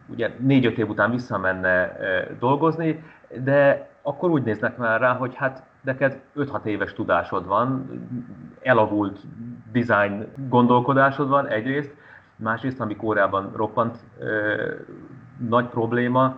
[0.07, 1.97] ugye négy-öt év után visszamenne
[2.39, 3.03] dolgozni,
[3.43, 7.89] de akkor úgy néznek már rá, hogy hát neked 5-6 éves tudásod van,
[8.61, 9.19] elavult
[9.71, 11.95] design gondolkodásod van egyrészt,
[12.35, 14.71] másrészt, ami Kóreában roppant ö,
[15.49, 16.37] nagy probléma,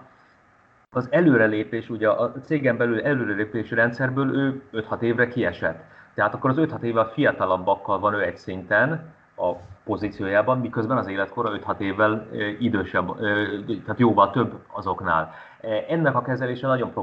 [0.96, 5.84] az előrelépés, ugye a cégen belül előrelépési rendszerből ő 5-6 évre kiesett.
[6.14, 9.52] Tehát akkor az 5-6 éve a fiatalabbakkal van ő egy szinten a
[9.84, 12.28] pozíciójában, miközben az életkora 5-6 évvel
[12.60, 13.16] idősebb,
[13.66, 15.34] tehát jóval több azoknál.
[15.90, 16.94] Ennek a kezelése nagyon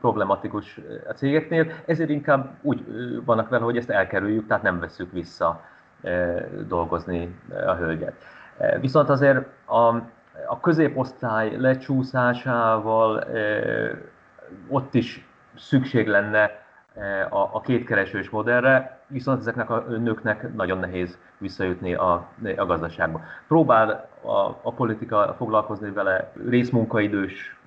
[0.00, 2.84] problematikus a cégeknél, ezért inkább úgy
[3.24, 5.60] vannak vele, hogy ezt elkerüljük, tehát nem veszük vissza
[6.68, 7.34] dolgozni
[7.66, 8.14] a hölgyet.
[8.80, 9.94] Viszont azért a,
[10.48, 13.24] a középosztály lecsúszásával
[14.68, 16.50] ott is szükség lenne
[17.28, 23.20] a, a kétkeresős modellre, viszont ezeknek a nőknek nagyon nehéz visszajutni a, a gazdaságba.
[23.48, 27.58] Próbál a, a politika foglalkozni vele részmunkaidős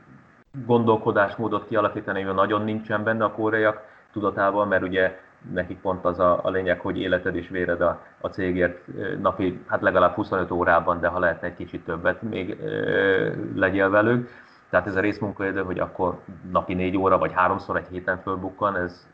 [0.66, 3.82] gondolkodásmódot kialakítani, ami nagyon nincsen benne a koreaiak
[4.12, 5.20] tudatában, mert ugye
[5.52, 8.88] nekik pont az a, a lényeg, hogy életed és véred a, a cégért
[9.22, 14.30] napi, hát legalább 25 órában, de ha lehetne egy kicsit többet még ö, legyél velük.
[14.70, 16.20] Tehát ez a részmunkaidő, hogy akkor
[16.52, 19.08] napi négy óra vagy háromszor egy héten fölbukkan, ez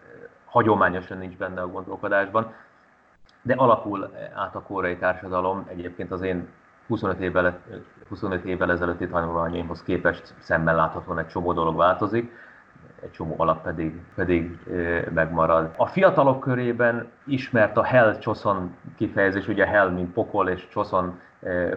[0.46, 2.54] hagyományosan nincs benne a gondolkodásban.
[3.42, 6.48] De alakul át a koreai társadalom, egyébként az én
[6.88, 7.60] 25 évvel,
[8.10, 12.32] 25 évvel ezelőtti tanulmányomhoz képest szemmel láthatóan egy csomó dolog változik
[13.02, 14.58] egy csomó alap pedig, pedig
[15.14, 15.74] megmarad.
[15.78, 21.20] A fiatalok körében ismert a Hell Choson kifejezés, ugye Hell, mint pokol, és Choson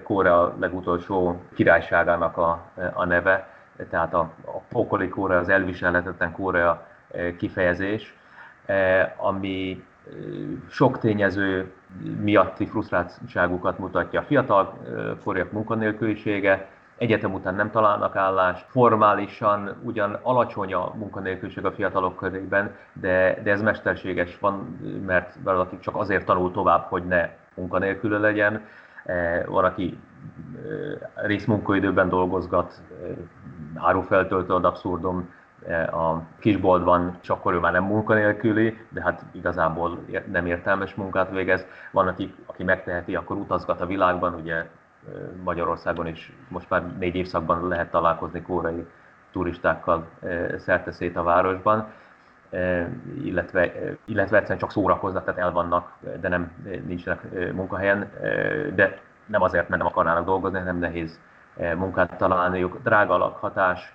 [0.02, 3.48] Korea legutolsó királyságának a, a neve,
[3.90, 6.86] tehát a, a pokoli Korea, az elviselhetetlen Korea
[7.36, 8.16] kifejezés,
[9.16, 9.84] ami
[10.70, 11.72] sok tényező
[12.20, 14.20] miatti frusztráltságukat mutatja.
[14.20, 14.78] A fiatal
[15.24, 16.68] koreak munkanélkülisége,
[17.02, 23.50] egyetem után nem találnak állást, formálisan ugyan alacsony a munkanélküliség a fiatalok körében, de, de
[23.50, 28.60] ez mesterséges van, mert valaki csak azért tanul tovább, hogy ne munkanélkül legyen.
[29.04, 29.98] E, van, aki
[31.14, 33.06] e, részmunkaidőben dolgozgat, e,
[33.74, 35.28] árufeltöltő ad abszurdum,
[35.92, 39.98] a kisboltban, és akkor ő már nem munkanélküli, de hát igazából
[40.30, 41.66] nem értelmes munkát végez.
[41.90, 44.66] Van, aki, aki megteheti, akkor utazgat a világban, ugye
[45.42, 48.86] Magyarországon is most már négy évszakban lehet találkozni kórai
[49.32, 50.08] turistákkal
[50.56, 51.86] szerte szét a városban,
[53.24, 53.72] illetve,
[54.04, 56.52] illetve egyszerűen csak szórakoznak, tehát el vannak, de nem
[56.86, 58.10] nincsenek munkahelyen,
[58.74, 61.20] de nem azért, mert nem akarnának dolgozni, hanem nehéz
[61.76, 62.78] munkát találniuk.
[62.82, 63.94] Drága a lakhatás,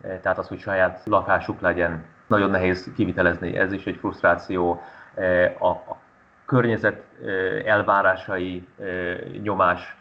[0.00, 4.82] tehát az, hogy saját lakásuk legyen, nagyon nehéz kivitelezni, ez is egy frusztráció.
[5.58, 5.96] A, a
[6.44, 7.02] környezet
[7.64, 8.68] elvárásai,
[9.42, 9.96] nyomás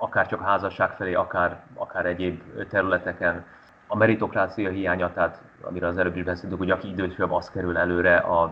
[0.00, 3.44] akár csak házasság felé, akár, akár egyéb területeken.
[3.86, 8.16] A meritokrácia hiánya, tehát amire az előbb is beszéltünk, hogy aki idősebb, az kerül előre
[8.16, 8.42] a,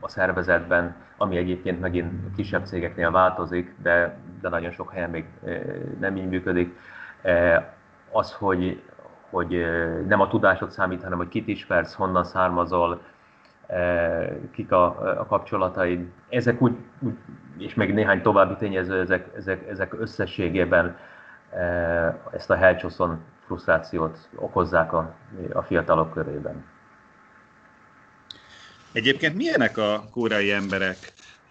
[0.00, 5.60] a szervezetben, ami egyébként megint kisebb cégeknél változik, de, de nagyon sok helyen még eh,
[6.00, 6.78] nem így működik.
[7.22, 7.64] Eh,
[8.10, 8.82] az, hogy,
[9.30, 13.00] hogy eh, nem a tudásod számít, hanem hogy kit ismersz, honnan származol,
[14.52, 14.84] kik a,
[15.20, 16.10] a kapcsolataid.
[16.28, 17.14] Ezek úgy, úgy,
[17.58, 20.96] és még néhány további tényező, ezek, ezek, ezek összességében
[22.32, 25.14] ezt a Helcsoszon frusztrációt okozzák a,
[25.52, 26.64] a fiatalok körében.
[28.92, 30.96] Egyébként milyenek a kórai emberek?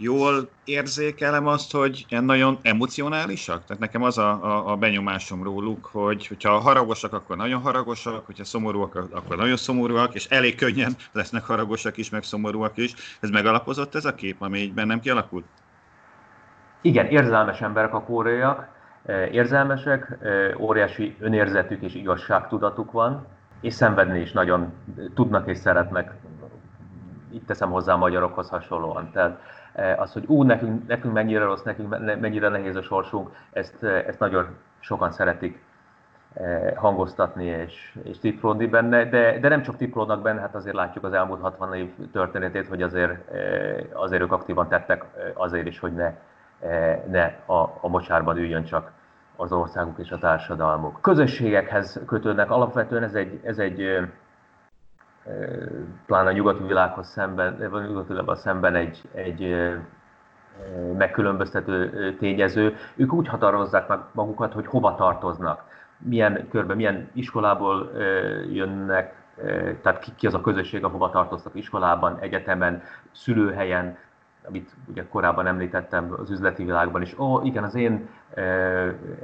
[0.02, 3.66] Jól érzékelem azt, hogy ilyen nagyon emocionálisak?
[3.66, 8.44] Tehát nekem az a, a, a benyomásom róluk, hogy hogyha haragosak, akkor nagyon haragosak, hogyha
[8.44, 12.94] szomorúak, akkor nagyon szomorúak, és elég könnyen lesznek haragosak is, meg szomorúak is.
[13.20, 15.46] Ez megalapozott ez a kép, ami így bennem kialakult?
[16.82, 18.68] Igen, érzelmes emberek a kóreaiak,
[19.32, 20.18] érzelmesek,
[20.60, 23.26] óriási önérzetük és igazságtudatuk van,
[23.62, 24.74] és szenvedni is nagyon
[25.14, 26.12] tudnak és szeretnek.
[27.34, 29.12] Itt teszem hozzá a magyarokhoz hasonlóan.
[29.12, 29.40] Tehát
[29.98, 34.48] az, hogy ú, nekünk, nekünk mennyire rossz, nekünk mennyire nehéz a sorsunk, ezt, ezt nagyon
[34.80, 35.64] sokan szeretik
[36.76, 41.14] hangoztatni és, és tiplódni benne, de, de nem csak tiplódnak benne, hát azért látjuk az
[41.14, 43.32] elmúlt 60 év történetét, hogy azért,
[43.94, 46.14] azért ők aktívan tettek azért is, hogy ne,
[47.10, 48.92] ne a, a mocsárban üljön csak
[49.36, 51.02] az országuk és a társadalmuk.
[51.02, 54.00] Közösségekhez kötődnek alapvetően, ez egy, ez egy
[56.06, 59.72] pláne a nyugati világhoz szemben, vagy nyugati szemben egy, egy
[60.98, 62.76] megkülönböztető tényező.
[62.96, 65.64] Ők úgy határozzák meg magukat, hogy hova tartoznak,
[65.98, 67.92] milyen körbe, milyen iskolából
[68.52, 69.16] jönnek,
[69.82, 73.98] tehát ki az a közösség, ahova tartoztak iskolában, egyetemen, szülőhelyen,
[74.48, 77.20] amit ugye korábban említettem az üzleti világban is.
[77.20, 78.10] Ó, igen, az én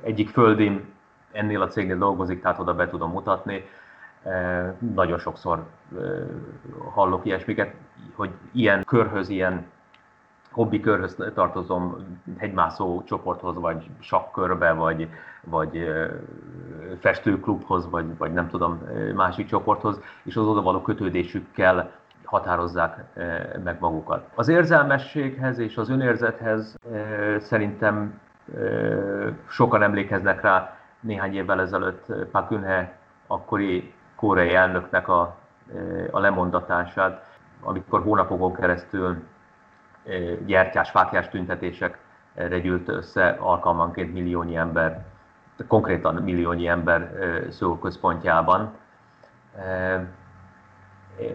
[0.03, 0.93] egyik földim
[1.31, 3.65] ennél a cégnél dolgozik, tehát oda be tudom mutatni.
[4.93, 5.65] Nagyon sokszor
[6.93, 7.73] hallok ilyesmiket,
[8.15, 9.65] hogy ilyen körhöz, ilyen
[10.51, 11.95] hobbi körhöz tartozom,
[12.37, 15.09] hegymászó csoporthoz, vagy sakkörbe, vagy,
[15.43, 15.89] vagy
[16.99, 18.81] festőklubhoz, vagy, vagy nem tudom,
[19.15, 21.91] másik csoporthoz, és az oda való kötődésükkel
[22.23, 23.03] határozzák
[23.63, 24.29] meg magukat.
[24.35, 26.77] Az érzelmességhez és az önérzethez
[27.39, 28.19] szerintem
[29.47, 32.97] sokan emlékeznek rá néhány évvel ezelőtt Park Geun-hye
[33.27, 35.35] akkori koreai elnöknek a,
[36.11, 37.25] a lemondatását,
[37.61, 39.23] amikor hónapokon keresztül
[40.45, 45.05] gyertyás, fákjás tüntetésekre gyűlt össze alkalmanként milliónyi ember,
[45.67, 47.11] konkrétan milliónyi ember
[47.49, 48.73] szóközpontjában.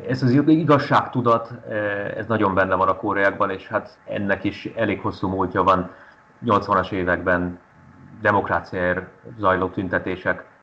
[0.09, 1.53] Ez az igazságtudat,
[2.17, 5.91] ez nagyon benne van a koreákban, és hát ennek is elég hosszú múltja van.
[6.45, 7.59] 80-as években
[8.21, 9.07] demokráciáért
[9.39, 9.69] zajló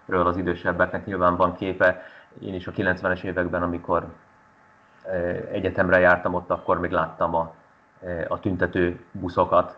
[0.10, 2.02] tüntetésekről az idősebbeknek nyilván van képe.
[2.40, 4.08] Én is a 90-es években, amikor
[5.52, 7.54] egyetemre jártam ott, akkor még láttam a,
[8.28, 9.78] a tüntető buszokat,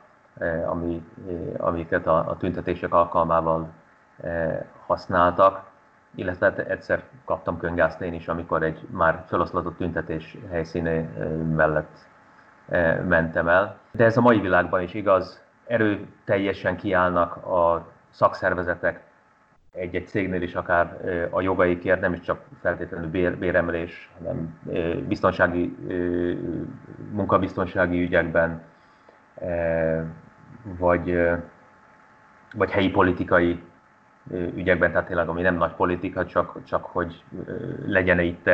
[0.66, 1.04] ami,
[1.58, 3.70] amiket a, a tüntetések alkalmával
[4.86, 5.70] használtak
[6.16, 11.02] illetve hát egyszer kaptam könygázt én is, amikor egy már feloszlatott tüntetés helyszíne
[11.56, 12.08] mellett
[13.08, 13.78] mentem el.
[13.92, 19.11] De ez a mai világban is igaz, erőteljesen kiállnak a szakszervezetek
[19.72, 20.98] egy-egy cégnél is akár
[21.30, 24.60] a jogaikért, nem is csak feltétlenül bér, béremelés, hanem
[25.08, 25.76] biztonsági,
[27.12, 28.62] munkabiztonsági ügyekben,
[30.64, 31.30] vagy,
[32.54, 33.64] vagy helyi politikai
[34.32, 37.24] ügyekben, tehát tényleg ami nem nagy politika, csak, csak hogy
[37.86, 38.50] legyen itt,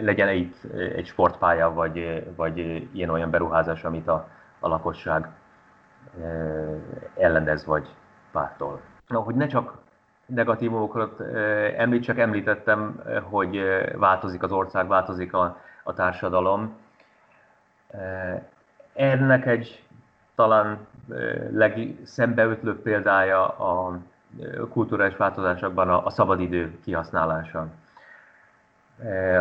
[0.00, 4.28] legyen itt egy sportpálya, vagy, vagy ilyen-olyan beruházás, amit a,
[4.58, 5.28] a lakosság
[7.16, 7.88] ellenez, vagy
[8.32, 8.80] pártol.
[9.06, 9.86] Na, hogy ne csak
[10.28, 11.20] negatívumokat
[11.76, 13.62] említ, említettem, hogy
[13.96, 16.76] változik az ország, változik a, a társadalom.
[18.94, 19.82] Ennek egy
[20.34, 20.78] talán
[21.50, 23.98] legszembeötlőbb példája a
[24.70, 27.66] kulturális változásokban a, a szabadidő kihasználása.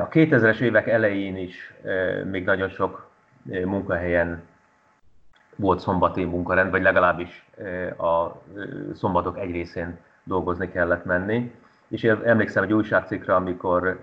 [0.01, 1.73] A 2000-es évek elején is
[2.23, 3.09] még nagyon sok
[3.65, 4.43] munkahelyen
[5.55, 7.45] volt szombati munkarend, vagy legalábbis
[7.97, 8.41] a
[8.93, 9.97] szombatok egy részén
[10.27, 11.51] dolgozni kellett menni.
[11.87, 13.99] És én emlékszem egy újságcikkre, amikor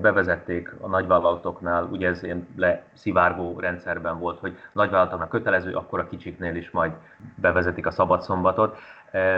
[0.00, 6.56] bevezették a nagyvállalatoknál, ugye ez ilyen leszivárgó rendszerben volt, hogy nagyvállalatoknak kötelező, akkor a kicsiknél
[6.56, 6.92] is majd
[7.34, 8.78] bevezetik a szabad szombatot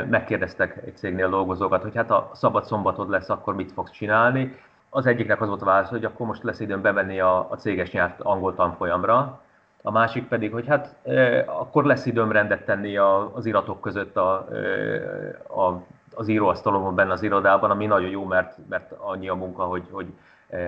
[0.09, 4.57] megkérdeztek egy cégnél dolgozókat, hogy hát a szabad szombatod lesz, akkor mit fogsz csinálni.
[4.91, 7.91] Az egyiknek az volt a válasz, hogy akkor most lesz időm bevenni a, a céges
[7.91, 9.41] nyelv angol tanfolyamra,
[9.83, 14.17] a másik pedig, hogy hát e, akkor lesz időm rendet tenni a, az iratok között
[14.17, 14.57] a, e,
[15.61, 15.83] a,
[16.19, 20.07] az íróasztalomon benne az irodában, ami nagyon jó, mert, mert annyi a munka, hogy, hogy
[20.49, 20.59] e,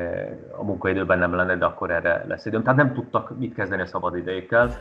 [0.56, 2.62] a munkaidőben nem lenne, de akkor erre lesz időm.
[2.62, 4.78] Tehát nem tudtak mit kezdeni a szabadidejékkel.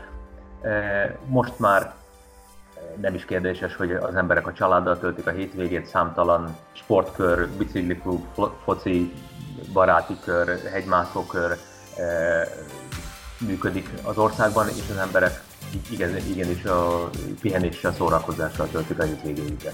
[0.62, 1.94] E, most már
[3.02, 8.26] nem is kérdéses, hogy az emberek a családdal töltik a hétvégét, számtalan sportkör, bicikliklub,
[8.64, 9.14] foci,
[9.74, 11.58] baráti kör, hegymászókör e,
[13.48, 15.44] működik az országban, és az emberek
[15.92, 17.10] igen, igenis a
[17.42, 19.74] pihenéssel, szórakozással töltik a hétvégéjüket.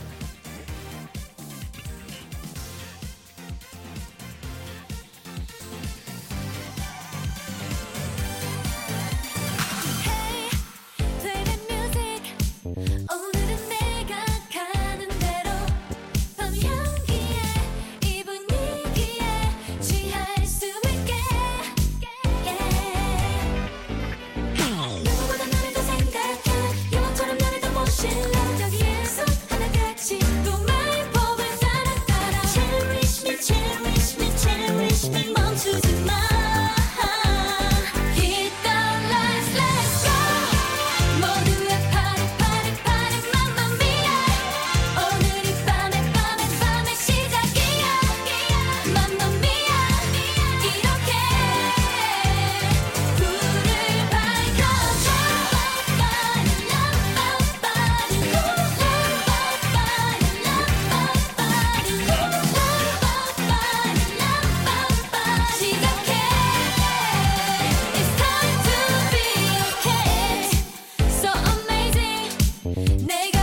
[72.76, 73.35] Negative.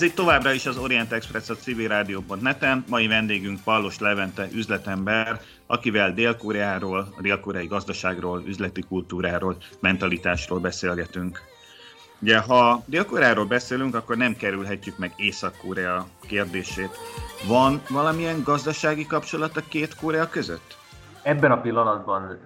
[0.00, 2.84] Itt továbbra is az Orient Express a civilrádió.net-en.
[2.88, 11.40] Mai vendégünk Pallos Levente üzletember, akivel Dél-Koreáról, a dél-koreai gazdaságról, üzleti kultúráról, mentalitásról beszélgetünk.
[12.22, 16.90] Ugye, ha Dél-Koreáról beszélünk, akkor nem kerülhetjük meg Észak-Korea kérdését.
[17.48, 20.76] Van valamilyen gazdasági kapcsolat a két Korea között?
[21.22, 22.38] Ebben a pillanatban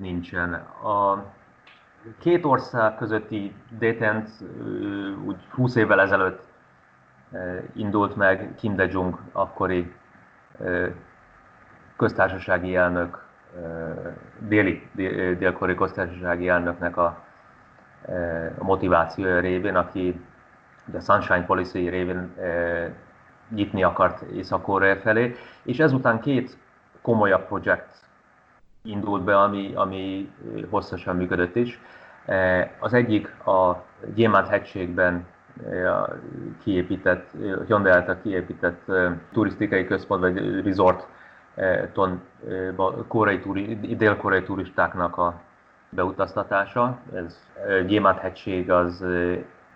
[0.00, 0.52] nincsen.
[0.82, 1.24] A
[2.20, 4.28] két ország közötti détent
[5.26, 6.50] úgy 20 évvel ezelőtt
[7.74, 9.92] indult meg Kim De-jong, akkori
[11.96, 13.24] köztársasági elnök,
[14.38, 14.88] déli,
[15.38, 17.24] dél-koreai köztársasági elnöknek a,
[18.58, 20.20] a motivációja révén, aki
[20.94, 22.34] a Sunshine Policy révén
[23.48, 26.56] nyitni akart észak felé, és ezután két
[27.02, 28.02] komolyabb projekt
[28.82, 30.32] indult be, ami, ami
[30.70, 31.80] hosszasan működött is.
[32.78, 35.26] Az egyik a Gyémánt hegységben
[36.62, 37.30] kiépített,
[37.66, 38.90] Hyundai által kiépített
[39.32, 41.06] turisztikai központ vagy resort
[43.08, 45.40] koreai turi, dél-koreai turistáknak a
[45.88, 46.98] beutaztatása.
[47.14, 47.40] Ez
[47.86, 49.04] Gyémánt hegység az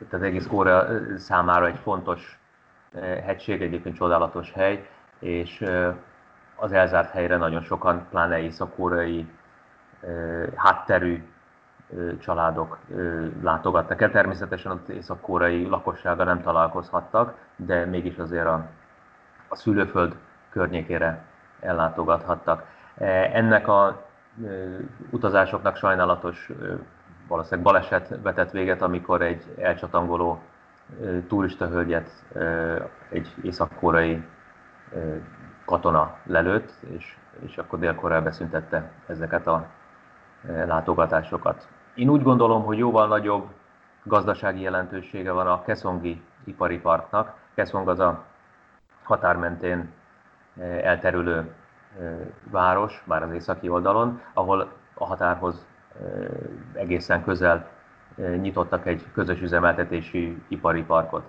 [0.09, 2.39] tehát egész Korea számára egy fontos
[3.25, 5.65] hegység, egyébként csodálatos hely, és
[6.57, 9.27] az elzárt helyre nagyon sokan, pláne észak-koreai
[10.55, 11.23] hátterű
[12.21, 12.79] családok
[13.43, 14.11] látogattak el.
[14.11, 18.67] Természetesen az észak-koreai lakossága nem találkozhattak, de mégis azért a,
[19.49, 20.17] a szülőföld
[20.51, 21.25] környékére
[21.61, 22.65] ellátogathattak.
[22.99, 24.05] E, ennek a
[25.11, 26.51] utazásoknak sajnálatos
[27.29, 30.43] valószínűleg baleset vetett véget, amikor egy elcsatangoló
[31.29, 32.11] turista hölgyet
[33.09, 34.25] egy észak-koreai
[35.65, 37.17] katona lelőtt, és,
[37.47, 39.67] és akkor Dél-Korea beszüntette ezeket a
[40.67, 41.69] látogatásokat.
[41.97, 43.47] Én úgy gondolom, hogy jóval nagyobb
[44.03, 47.35] gazdasági jelentősége van a Keszongi ipari parknak.
[47.55, 48.25] Keszong az a
[49.03, 49.91] határ mentén
[50.59, 52.17] eh, elterülő eh,
[52.51, 55.67] város, már az északi oldalon, ahol a határhoz
[56.03, 56.29] eh,
[56.73, 57.69] egészen közel
[58.17, 61.25] nyitottak egy közös üzemeltetési ipari parkot.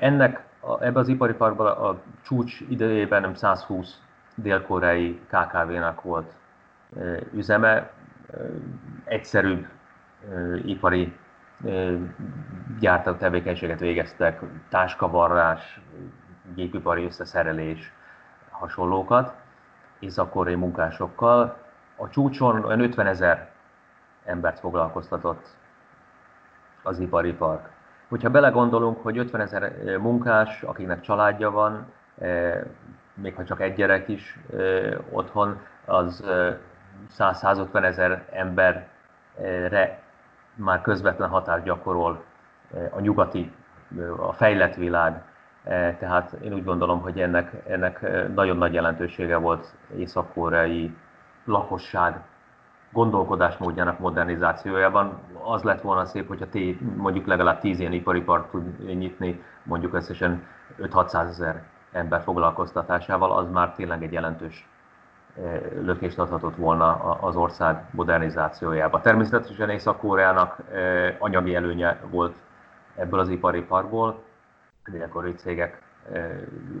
[0.00, 0.44] Ennek,
[0.80, 4.00] ebben az ipari parkban a csúcs idejében nem 120
[4.34, 6.34] dél-koreai KKV-nak volt
[7.32, 7.90] üzeme,
[9.04, 9.66] egyszerűbb
[10.64, 11.16] ipari
[12.80, 15.80] gyártó tevékenységet végeztek, táskavarrás,
[16.54, 17.92] gépipari összeszerelés,
[18.50, 19.34] hasonlókat,
[19.98, 21.56] észak-koreai munkásokkal.
[21.96, 23.50] A csúcson olyan 50 ezer
[24.24, 25.46] embert foglalkoztatott
[26.82, 27.68] az ipari park.
[28.08, 31.86] Hogyha belegondolunk, hogy 50 ezer munkás, akiknek családja van,
[33.14, 34.38] még ha csak egy gyerek is
[35.10, 36.24] otthon, az
[37.18, 40.02] 100-150 ezer emberre
[40.54, 42.24] már közvetlen hatást gyakorol
[42.74, 43.52] eh, a nyugati,
[44.16, 45.22] a fejlett világ.
[45.64, 50.96] Eh, tehát én úgy gondolom, hogy ennek, ennek eh, nagyon nagy jelentősége volt észak-koreai
[51.44, 52.20] lakosság
[52.92, 55.18] gondolkodásmódjának modernizációjában.
[55.42, 59.94] Az lett volna szép, hogyha té, mondjuk legalább 10 ilyen ipari park tud nyitni, mondjuk
[59.94, 60.46] összesen
[60.78, 64.68] 5-600 ezer ember foglalkoztatásával, az már tényleg egy jelentős
[65.82, 69.00] lökést adhatott volna az ország modernizációjába.
[69.00, 70.62] Természetesen Észak-Koreának
[71.18, 72.36] anyagi előnye volt
[72.94, 74.22] ebből az ipari parkból,
[74.90, 75.82] dél cégek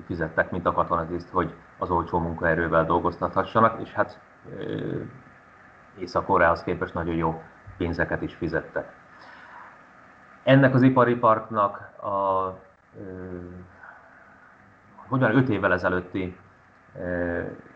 [0.06, 4.20] fizettek, mint a katonatiszt, hogy az olcsó munkaerővel dolgoztathassanak, és hát
[5.98, 7.42] Észak-Koreához képest nagyon jó
[7.76, 8.92] pénzeket is fizettek.
[10.42, 12.08] Ennek az ipari parknak a,
[14.96, 16.36] hogy van, 5 évvel ezelőtti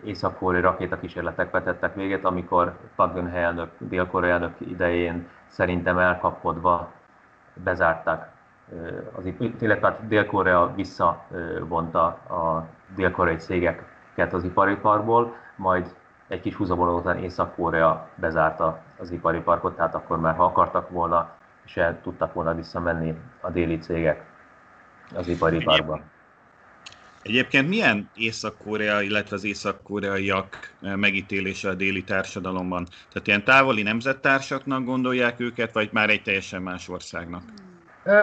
[0.05, 6.93] észak-koreai rakétakísérletek vetettek véget, amikor Park geun elnök, dél elnök idején szerintem elkapkodva
[7.55, 8.31] bezárták
[9.13, 9.25] az,
[9.61, 15.95] illetve hát Dél-Korea visszavonta a dél-koreai cégeket az ipariparból, majd
[16.29, 21.31] egy kis húzavonal után Észak-Korea bezárta az ipari parkot, tehát akkor már ha akartak volna,
[21.65, 24.25] se tudtak volna visszamenni a déli cégek
[25.15, 26.01] az ipari parkba.
[27.23, 32.87] Egyébként milyen Észak-Korea, illetve az észak-koreaiak megítélése a déli társadalomban?
[33.13, 37.43] Tehát ilyen távoli nemzettársaknak gondolják őket, vagy már egy teljesen más országnak?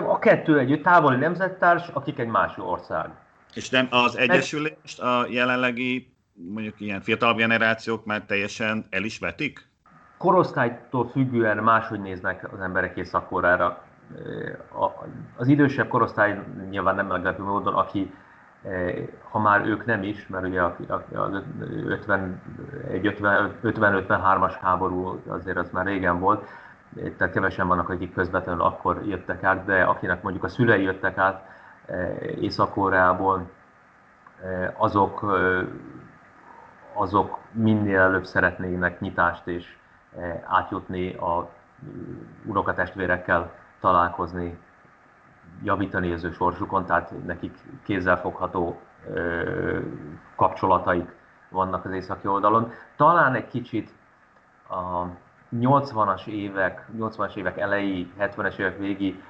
[0.07, 3.09] A kettő együtt, távoli nemzettárs, akik egy más ország.
[3.53, 9.67] És nem az egyesülést a jelenlegi, mondjuk ilyen fiatal generációk már teljesen el is vetik?
[10.17, 13.31] Korosztálytól függően máshogy néznek az emberek észak
[15.35, 18.13] Az idősebb korosztály nyilván nem meglepő módon, aki
[19.29, 20.73] ha már ők nem is, mert ugye az
[23.63, 26.47] 50-53-as háború azért az már régen volt,
[27.17, 31.47] tehát kevesen vannak, akik közvetlenül akkor jöttek át, de akinek mondjuk a szülei jöttek át
[32.39, 33.49] Észak-Koreából,
[34.73, 35.25] azok,
[36.93, 39.77] azok minél előbb szeretnének nyitást és
[40.47, 41.49] átjutni a
[42.45, 44.57] unokatestvérekkel találkozni,
[45.63, 48.79] javítani az ő sorsukon, tehát nekik kézzelfogható
[50.35, 51.15] kapcsolataik
[51.49, 52.71] vannak az északi oldalon.
[52.95, 53.93] Talán egy kicsit
[54.69, 55.05] a
[55.55, 59.23] 80-as évek, 80-as évek elejé, 70-es évek végi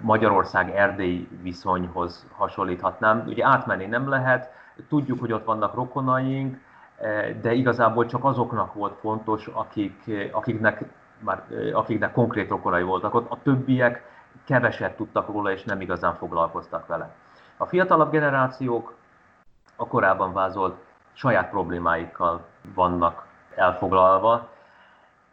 [0.00, 3.24] Magyarország-Erdély viszonyhoz hasonlíthatnám.
[3.26, 4.52] Ugye átmenni nem lehet,
[4.88, 6.58] tudjuk, hogy ott vannak rokonaink,
[7.42, 10.84] de igazából csak azoknak volt fontos, akik, akiknek,
[11.18, 11.42] már,
[11.72, 13.30] akiknek konkrét rokonai voltak ott.
[13.30, 14.09] A többiek
[14.44, 17.14] keveset tudtak róla, és nem igazán foglalkoztak vele.
[17.56, 18.94] A fiatalabb generációk
[19.76, 20.76] a korábban vázolt
[21.12, 24.48] saját problémáikkal vannak elfoglalva,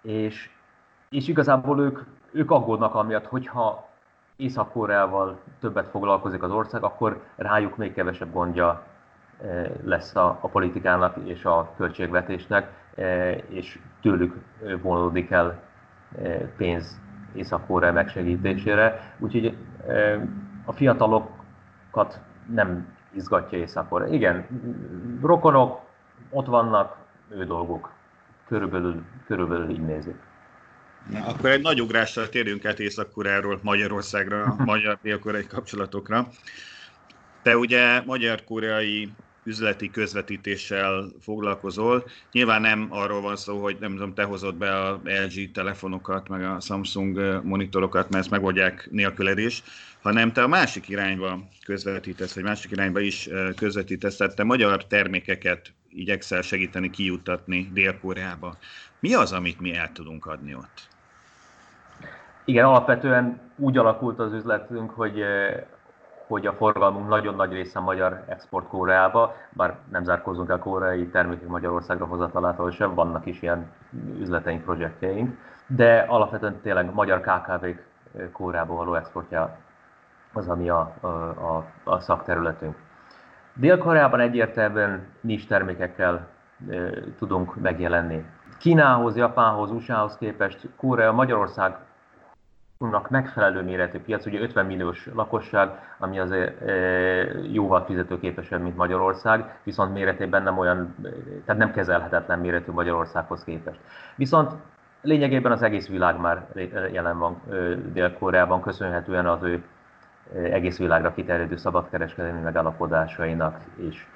[0.01, 0.49] és,
[1.09, 1.99] és igazából ők,
[2.31, 3.87] ők aggódnak amiatt, hogyha
[4.35, 8.83] Észak-Koreával többet foglalkozik az ország, akkor rájuk még kevesebb gondja
[9.41, 14.35] eh, lesz a, a politikának és a költségvetésnek, eh, és tőlük
[14.81, 15.59] vonódik el
[16.21, 16.99] eh, pénz
[17.37, 19.15] Észak-Korea megsegítésére.
[19.19, 19.57] Úgyhogy
[20.65, 22.19] a fiatalokat
[22.53, 24.45] nem izgatja észak Igen,
[25.21, 25.79] rokonok,
[26.29, 26.97] ott vannak,
[27.29, 27.91] ő dolguk.
[28.47, 30.15] Körülbelül, körülbelül így nézik.
[31.11, 36.27] Na, akkor egy nagy ugrásra térjünk át Észak-Koreáról Magyarországra, magyar-dél-koreai kapcsolatokra.
[37.41, 39.13] Te ugye magyar-koreai
[39.47, 42.03] üzleti közvetítéssel foglalkozol.
[42.31, 46.43] Nyilván nem arról van szó, hogy nem tudom, te hozod be a LG telefonokat, meg
[46.43, 49.63] a Samsung monitorokat, mert ezt megoldják nélküled is,
[50.01, 55.73] hanem te a másik irányba közvetítesz, vagy másik irányba is közvetítesz, tehát te magyar termékeket
[55.89, 58.57] igyekszel segíteni kijuttatni Dél-Koreába.
[58.99, 60.87] Mi az, amit mi el tudunk adni ott?
[62.45, 65.23] Igen, alapvetően úgy alakult az üzletünk, hogy
[66.27, 71.47] hogy a forgalmunk nagyon nagy része magyar export Koreába, bár nem zárkózunk el koreai termékek
[71.47, 73.71] Magyarországra hozatalától sem, vannak is ilyen
[74.19, 77.83] üzleteink, projektjeink, de alapvetően tényleg magyar KKV-k
[78.31, 79.57] Koreába való exportja
[80.33, 82.75] az, ami a, a, a, a szakterületünk.
[83.53, 86.27] Dél-Koreában egyértelműen nincs termékekkel
[87.17, 88.25] tudunk megjelenni.
[88.59, 91.75] Kínához, Japánhoz, USA-hoz képest Korea, Magyarország
[93.09, 96.73] megfelelő méretű piac, ugye 50 milliós lakosság, ami azért e,
[97.51, 100.95] jóval fizetőképesebb, mint Magyarország, viszont méretében nem olyan,
[101.45, 103.79] tehát nem kezelhetetlen méretű Magyarországhoz képest.
[104.15, 104.51] Viszont
[105.01, 106.47] lényegében az egész világ már
[106.91, 107.41] jelen van
[107.93, 109.63] Dél-Koreában, köszönhetően az ő
[110.33, 114.07] egész világra kiterjedő szabadkereskedelmi megállapodásainak is.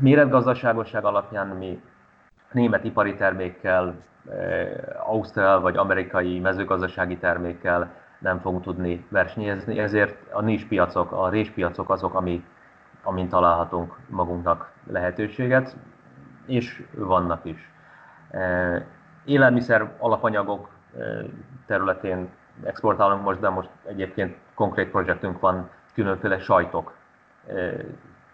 [0.00, 1.80] Méretgazdaságosság alapján mi
[2.56, 3.94] német ipari termékkel,
[5.06, 11.90] ausztrál vagy amerikai mezőgazdasági termékkel nem fogunk tudni versenyezni, ezért a nis piacok, a réspiacok
[11.90, 12.44] azok, ami,
[13.02, 15.76] amin találhatunk magunknak lehetőséget,
[16.46, 17.70] és vannak is.
[19.24, 20.68] Élelmiszer alapanyagok
[21.66, 22.28] területén
[22.64, 26.94] exportálunk most, de most egyébként konkrét projektünk van különféle sajtok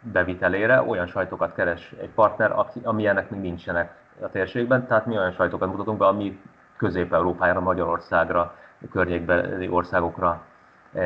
[0.01, 0.83] bevitelére.
[0.83, 5.99] Olyan sajtokat keres egy partner, amilyenek még nincsenek a térségben, tehát mi olyan sajtokat mutatunk
[5.99, 6.41] be, ami
[6.77, 8.55] Közép-Európára, Magyarországra,
[8.91, 10.43] környékbeli országokra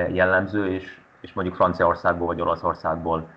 [0.09, 3.29] jellemző, és, és mondjuk Franciaországból vagy Olaszországból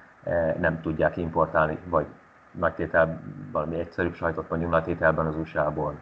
[0.59, 2.05] nem tudják importálni, vagy
[2.51, 5.95] nagy tétel, valami egyszerűbb sajtot mondjuk nagy tételben az USA-ból.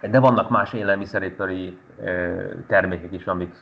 [0.00, 1.78] De vannak más élelmiszeripari
[2.66, 3.54] termékek is, amik,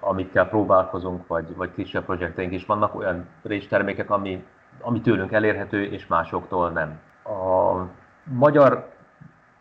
[0.00, 3.28] amikkel próbálkozunk, vagy, vagy kisebb projekteink is vannak, olyan
[3.68, 4.44] termékek, ami,
[4.80, 7.00] ami tőlünk elérhető, és másoktól nem.
[7.24, 7.82] A
[8.24, 8.88] magyar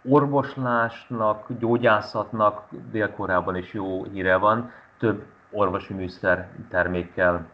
[0.10, 4.72] orvoslásnak, gyógyászatnak Dél-Koreában is jó híre van.
[5.00, 7.46] Több orvosi műszer termékkel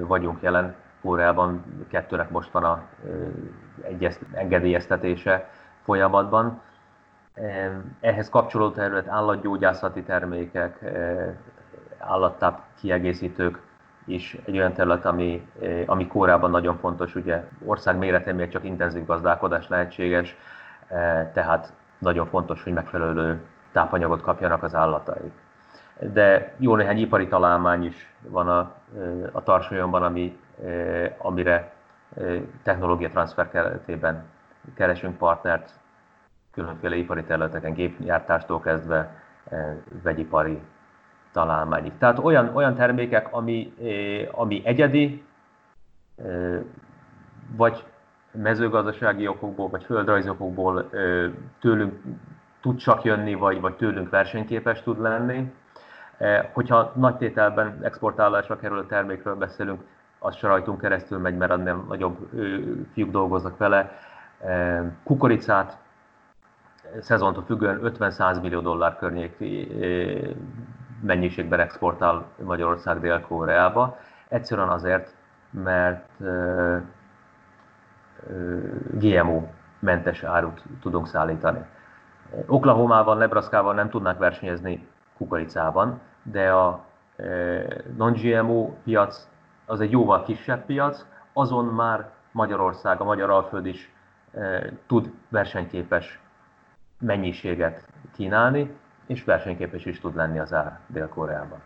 [0.00, 2.82] vagyunk jelen Koreában kettőnek most van a
[4.32, 5.48] engedélyeztetése
[5.82, 6.60] folyamatban.
[8.00, 10.84] Ehhez kapcsolódó terület állatgyógyászati termékek,
[11.98, 13.60] állattáp kiegészítők
[14.04, 15.48] is egy olyan terület, ami,
[15.86, 17.14] ami Kórában nagyon fontos.
[17.14, 20.36] Ugye ország méretén még csak intenzív gazdálkodás lehetséges,
[21.32, 23.40] tehát nagyon fontos, hogy megfelelő
[23.72, 25.32] tápanyagot kapjanak az állataik.
[26.12, 28.74] De jó néhány ipari találmány is van a,
[29.32, 30.38] a tarsolyomban, ami,
[31.18, 31.72] amire
[32.62, 34.24] technológia transfer keretében
[34.74, 35.70] keresünk partnert
[36.52, 39.22] különféle ipari területeken, gépgyártástól kezdve
[40.02, 40.60] vegyipari
[41.32, 41.92] találmányig.
[41.98, 43.74] Tehát olyan, olyan termékek, ami,
[44.30, 45.24] ami egyedi,
[47.56, 47.84] vagy
[48.30, 50.90] mezőgazdasági okokból, vagy földrajzi okokból
[51.60, 52.00] tőlünk
[52.60, 55.52] tud csak jönni, vagy, vagy tőlünk versenyképes tud lenni.
[56.52, 59.80] Hogyha nagy tételben exportálásra kerül a termékről beszélünk,
[60.18, 62.28] az se rajtunk keresztül megy, mert annél nagyobb
[62.92, 63.98] fiúk dolgoznak vele.
[65.04, 65.78] Kukoricát
[67.00, 69.68] szezontól függően 50-100 millió dollár környéki
[71.02, 73.98] mennyiségben exportál Magyarország Dél-Koreába.
[74.28, 75.14] Egyszerűen azért,
[75.50, 76.10] mert
[78.90, 79.42] GMO
[79.78, 81.64] mentes árut tudunk szállítani.
[82.46, 86.84] Oklahomában, Nebraskában nem tudnák versenyezni kukoricában, de a
[87.96, 89.28] non-GMO piac
[89.66, 93.92] az egy jóval kisebb piac, azon már Magyarország, a Magyar Alföld is
[94.86, 96.20] tud versenyképes
[96.98, 98.76] mennyiséget kínálni,
[99.12, 101.62] és versenyképes is tud lenni az ár Dél-Koreában.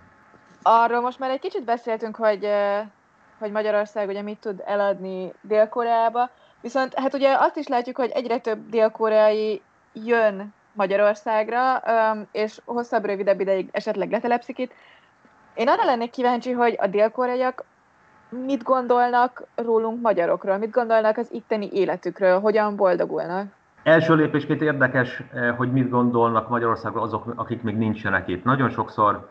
[0.62, 2.48] Arról most már egy kicsit beszéltünk, hogy,
[3.38, 6.30] hogy Magyarország ugye mit tud eladni Dél-Koreába,
[6.60, 11.82] viszont hát ugye azt is látjuk, hogy egyre több dél-koreai jön Magyarországra,
[12.32, 14.72] és hosszabb, rövidebb ideig esetleg letelepszik itt.
[15.54, 17.64] Én arra lennék kíváncsi, hogy a dél-koreaiak
[18.28, 23.46] mit gondolnak rólunk magyarokról, mit gondolnak az itteni életükről, hogyan boldogulnak.
[23.86, 28.44] Első lépésként érdekes, eh, hogy mit gondolnak Magyarországról azok, akik még nincsenek itt.
[28.44, 29.30] Nagyon sokszor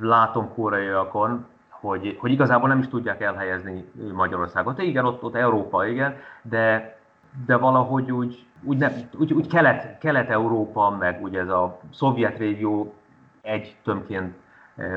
[0.00, 4.82] látom koreaiakon, hogy, hogy igazából nem is tudják elhelyezni Magyarországot.
[4.82, 6.96] Igen, ott, ott Európa, igen, de,
[7.46, 12.94] de valahogy úgy, úgy, nem, úgy, úgy Kelet, Kelet-Európa, meg ugye ez a szovjet régió
[13.40, 14.34] egy tömként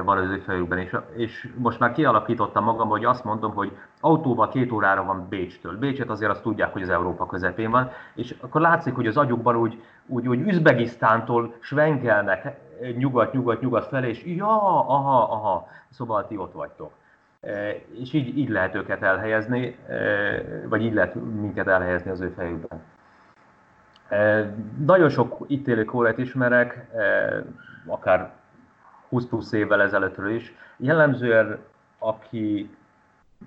[0.04, 4.50] van az ő fejükben, és, és most már kialakítottam magam, hogy azt mondom, hogy autóval
[4.50, 5.78] két órára van Bécstől.
[5.78, 9.56] Bécset azért azt tudják, hogy az Európa közepén van, és akkor látszik, hogy az agyukban
[9.56, 12.58] úgy, úgy, úgy Üzbegisztántól svenkelnek
[12.98, 16.92] nyugat, nyugat, nyugat felé, és ja, aha, aha, szóval ti ott vagytok.
[17.42, 22.34] Eh, és így, így lehet őket elhelyezni, eh, vagy így lehet minket elhelyezni az ő
[22.36, 22.82] fejükben.
[24.86, 26.88] Nagyon sok itt élő kórát ismerek,
[27.86, 28.32] akár
[29.10, 30.54] 20 plusz évvel ezelőttről is.
[30.78, 31.60] Jellemzően,
[32.00, 32.78] aki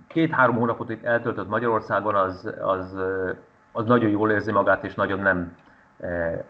[0.07, 2.97] két-három hónapot itt eltöltött Magyarországon, az, az,
[3.73, 5.57] az nagyon jól érzi magát, és nagyon nem
[6.01, 6.45] eh,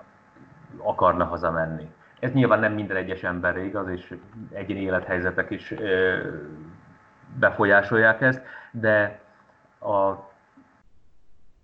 [0.76, 1.90] akarna hazamenni.
[2.20, 4.18] Ez nyilván nem minden egyes emberre igaz, és
[4.52, 6.20] egyéni élethelyzetek is eh,
[7.38, 9.20] befolyásolják ezt, de
[9.80, 10.30] a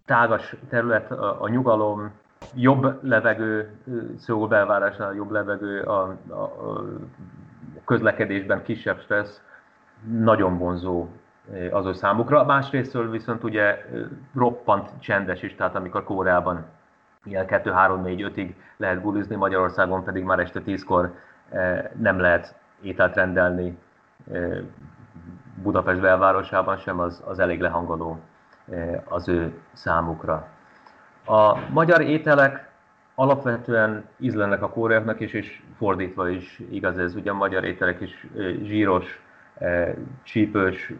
[0.04, 2.12] tágas terület, a nyugalom,
[2.54, 3.78] jobb levegő,
[4.18, 6.84] Szól belvárásnál jobb levegő, a, a, a
[7.84, 9.42] közlekedésben kisebb stressz,
[10.18, 11.08] nagyon vonzó
[11.70, 12.44] az ő számukra.
[12.44, 13.84] Másrésztől viszont ugye
[14.34, 16.64] roppant csendes is, tehát amikor Kóreában
[17.24, 21.14] ilyen 2, 3, 4, 5-ig lehet bulizni, Magyarországon pedig már este 10-kor
[21.96, 23.78] nem lehet ételt rendelni
[25.62, 28.20] Budapest belvárosában sem, az, az elég lehangoló
[29.04, 30.48] az ő számukra.
[31.28, 32.70] A magyar ételek
[33.14, 37.14] alapvetően ízlenek a kóreaknak is, és fordítva is igaz ez.
[37.14, 38.26] Ugye a magyar ételek is
[38.62, 39.20] zsíros,
[40.22, 40.92] csípős,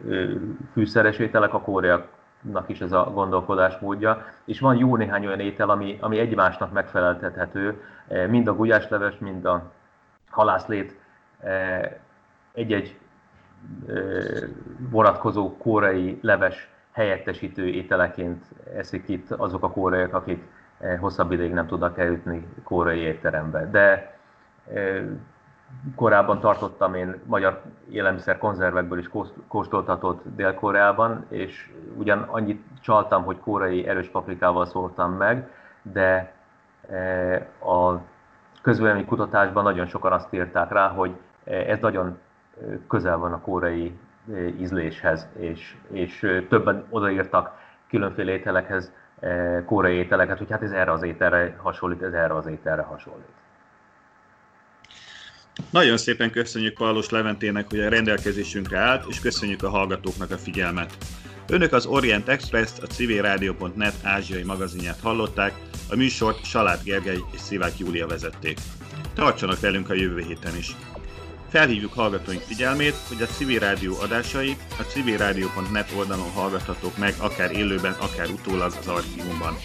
[0.72, 4.26] fűszeres ételek, a kóreaknak is ez a gondolkodás módja.
[4.44, 7.82] És van jó néhány olyan étel, ami, ami egymásnak megfeleltethető,
[8.28, 9.72] mind a gulyásleves, mind a
[10.30, 10.96] halászlét
[12.52, 12.98] egy-egy
[14.90, 18.44] vonatkozó kórai leves helyettesítő ételeként
[18.76, 20.42] eszik itt azok a kóreaiak, akik
[20.78, 23.70] eh, hosszabb ideig nem tudnak eljutni kórai étterembe.
[23.70, 24.16] De
[24.72, 25.02] eh,
[25.94, 29.10] korábban tartottam én magyar élelmiszer konzervekből is
[29.48, 35.50] kóstoltatott Dél-Koreában, és ugyan annyit csaltam, hogy kórai erős paprikával szóltam meg,
[35.82, 36.32] de
[36.88, 38.00] eh, a
[38.62, 42.18] közvélemény kutatásban nagyon sokan azt írták rá, hogy ez nagyon
[42.88, 43.98] közel van a kórai
[44.60, 46.18] ízléshez, és, és
[46.48, 47.52] többen odaírtak
[47.88, 48.92] különféle ételekhez,
[49.66, 53.26] kórai ételeket, hogy hát ez erre az ételre hasonlít, ez erre az ételre hasonlít.
[55.70, 60.96] Nagyon szépen köszönjük Pallos Leventének, hogy a rendelkezésünkre állt, és köszönjük a hallgatóknak a figyelmet.
[61.48, 65.52] Önök az Orient Express-t, a civilrádió.net ázsiai magazinját hallották,
[65.90, 68.58] a műsort Salát Gergely és Szivák Júlia vezették.
[69.14, 70.76] Tartsanak velünk a jövő héten is!
[71.50, 77.92] Felhívjuk hallgatóink figyelmét, hogy a Civil Rádió adásai a civilrádió.net oldalon hallgathatók meg akár élőben,
[77.92, 79.56] akár utólag az archívumban.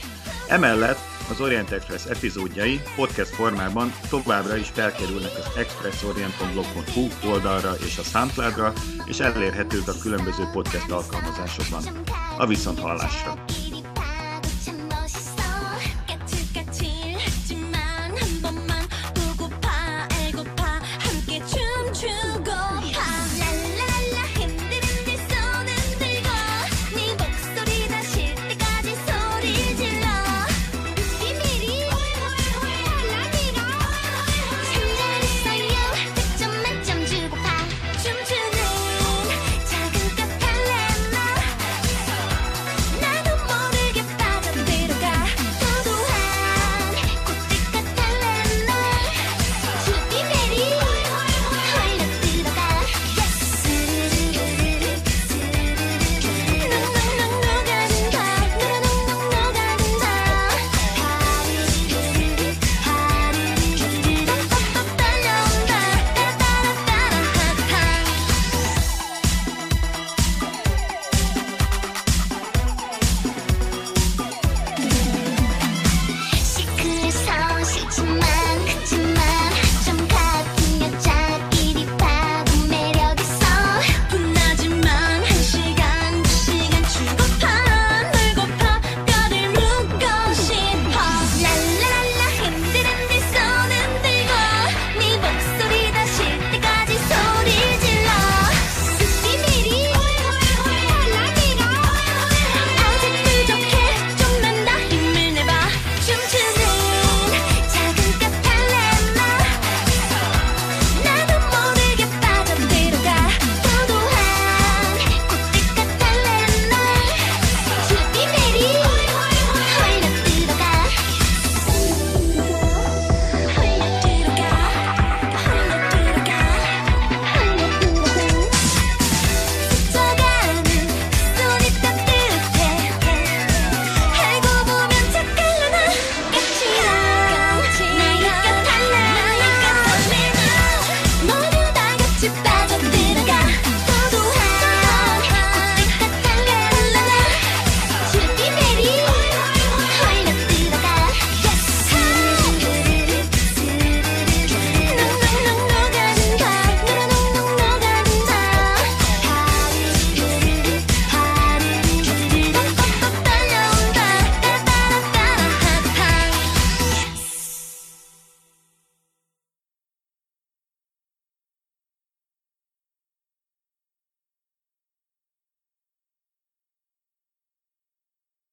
[0.48, 8.04] Emellett az Orient Express epizódjai podcast formában továbbra is felkerülnek az expressorient.blog.hu oldalra és a
[8.04, 8.74] Soundcloudra,
[9.06, 11.84] és elérhetők a különböző podcast alkalmazásokban.
[12.38, 13.44] A viszont hallásra!